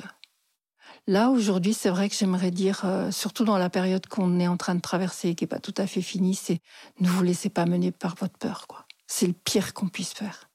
là, 1.08 1.29
aujourd'hui, 1.29 1.74
c'est 1.74 1.89
vrai 1.89 2.10
que 2.10 2.15
j'aimerais 2.15 2.51
dire, 2.51 2.82
euh, 2.86 3.12
surtout 3.12 3.46
dans 3.46 3.58
la 3.58 3.70
période 3.70 4.06
qu'on 4.08 4.39
est 4.39 4.48
en 4.48 4.58
train 4.58 4.75
de 4.75 4.82
traverser, 4.82 5.36
qui 5.36 5.44
n'est 5.44 5.50
pas 5.50 5.60
tout 5.60 5.74
à 5.77 5.88
fait 5.88 6.01
finie, 6.01 6.36
c'est 6.36 6.62
ne 7.00 7.08
vous 7.08 7.24
laissez 7.24 7.50
pas 7.50 7.65
mener 7.65 7.91
par 7.91 8.15
votre 8.15 8.38
peur. 8.38 8.68
quoi. 8.68 8.86
C'est 9.08 9.27
le 9.27 9.34
pire 9.34 9.74
qu'on 9.74 9.88
puisse 9.88 10.13
faire. 10.13 10.50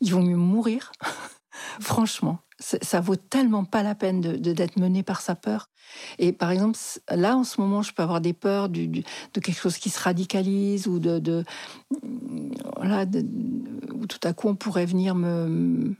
Il 0.00 0.12
vaut 0.12 0.22
mieux 0.22 0.36
mourir 0.36 0.92
Franchement, 1.80 2.38
ça 2.58 3.00
vaut 3.00 3.16
tellement 3.16 3.64
pas 3.64 3.82
la 3.82 3.94
peine 3.94 4.20
de 4.20 4.52
d'être 4.52 4.78
mené 4.78 5.02
par 5.02 5.20
sa 5.20 5.34
peur. 5.34 5.70
Et 6.18 6.32
par 6.32 6.50
exemple, 6.50 6.78
là 7.10 7.36
en 7.36 7.44
ce 7.44 7.60
moment, 7.60 7.82
je 7.82 7.92
peux 7.92 8.02
avoir 8.02 8.20
des 8.20 8.32
peurs 8.32 8.68
de 8.68 9.02
quelque 9.32 9.52
chose 9.52 9.78
qui 9.78 9.90
se 9.90 10.00
radicalise 10.00 10.86
ou 10.86 10.98
de, 10.98 11.18
de 11.18 11.44
voilà, 12.76 13.06
où 13.94 14.06
tout 14.06 14.20
à 14.24 14.32
coup 14.32 14.48
on 14.48 14.56
pourrait 14.56 14.86
venir 14.86 15.14
me 15.14 15.94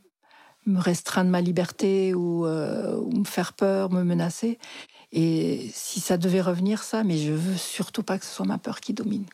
me 0.67 0.79
restreindre 0.79 1.31
ma 1.31 1.41
liberté 1.41 2.15
ou, 2.15 2.47
euh, 2.47 2.97
ou, 2.97 3.11
me 3.21 3.25
faire 3.25 3.55
peur, 3.55 3.91
me 3.91 4.05
menacer. 4.05 4.59
Et 5.13 5.71
si 5.73 6.01
ça 6.01 6.19
devait 6.19 6.43
revenir, 6.43 6.83
ça, 6.83 7.05
mais 7.05 7.17
je 7.17 7.33
veux 7.33 7.57
surtout 7.57 8.03
pas 8.03 8.19
que 8.19 8.27
ce 8.27 8.35
soit 8.35 8.47
ma 8.47 8.59
peur 8.59 8.81
qui 8.81 8.93
domine. 8.93 9.25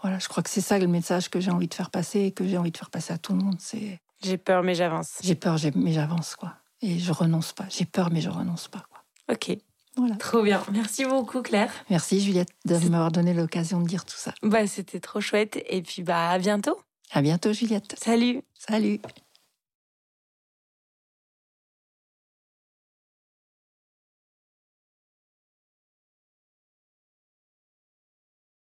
Voilà, 0.00 0.20
je 0.20 0.28
crois 0.28 0.44
que 0.44 0.50
c'est 0.50 0.60
ça 0.60 0.78
le 0.78 0.86
message 0.86 1.28
que 1.28 1.40
j'ai 1.40 1.50
envie 1.50 1.66
de 1.66 1.74
faire 1.74 1.90
passer 1.90 2.20
et 2.20 2.32
que 2.32 2.46
j'ai 2.46 2.56
envie 2.56 2.70
de 2.70 2.76
faire 2.76 2.90
passer 2.90 3.12
à 3.12 3.18
tout 3.18 3.32
le 3.32 3.40
monde. 3.40 3.56
C'est 3.58 4.00
j'ai 4.22 4.38
peur, 4.38 4.62
mais 4.62 4.74
j'avance. 4.74 5.18
J'ai 5.22 5.34
peur, 5.34 5.56
mais 5.74 5.92
j'avance, 5.92 6.36
quoi. 6.36 6.54
Et 6.80 6.98
je 6.98 7.12
renonce 7.12 7.52
pas. 7.52 7.66
J'ai 7.70 7.84
peur, 7.84 8.10
mais 8.10 8.20
je 8.20 8.30
renonce 8.30 8.68
pas, 8.68 8.84
quoi. 8.90 9.02
Ok. 9.32 9.56
Voilà. 9.96 10.14
Trop 10.16 10.42
bien. 10.42 10.62
Merci 10.72 11.04
beaucoup, 11.04 11.42
Claire. 11.42 11.72
Merci, 11.90 12.20
Juliette, 12.20 12.50
de 12.64 12.76
m'avoir 12.88 13.10
donné 13.10 13.34
l'occasion 13.34 13.80
de 13.80 13.86
dire 13.88 14.04
tout 14.04 14.16
ça. 14.16 14.32
Bah, 14.42 14.66
c'était 14.66 15.00
trop 15.00 15.20
chouette. 15.20 15.58
Et 15.68 15.82
puis, 15.82 16.02
bah, 16.02 16.30
à 16.30 16.38
bientôt. 16.38 16.78
À 17.10 17.20
bientôt, 17.20 17.52
Juliette. 17.52 17.96
Salut. 17.98 18.42
Salut. 18.54 19.00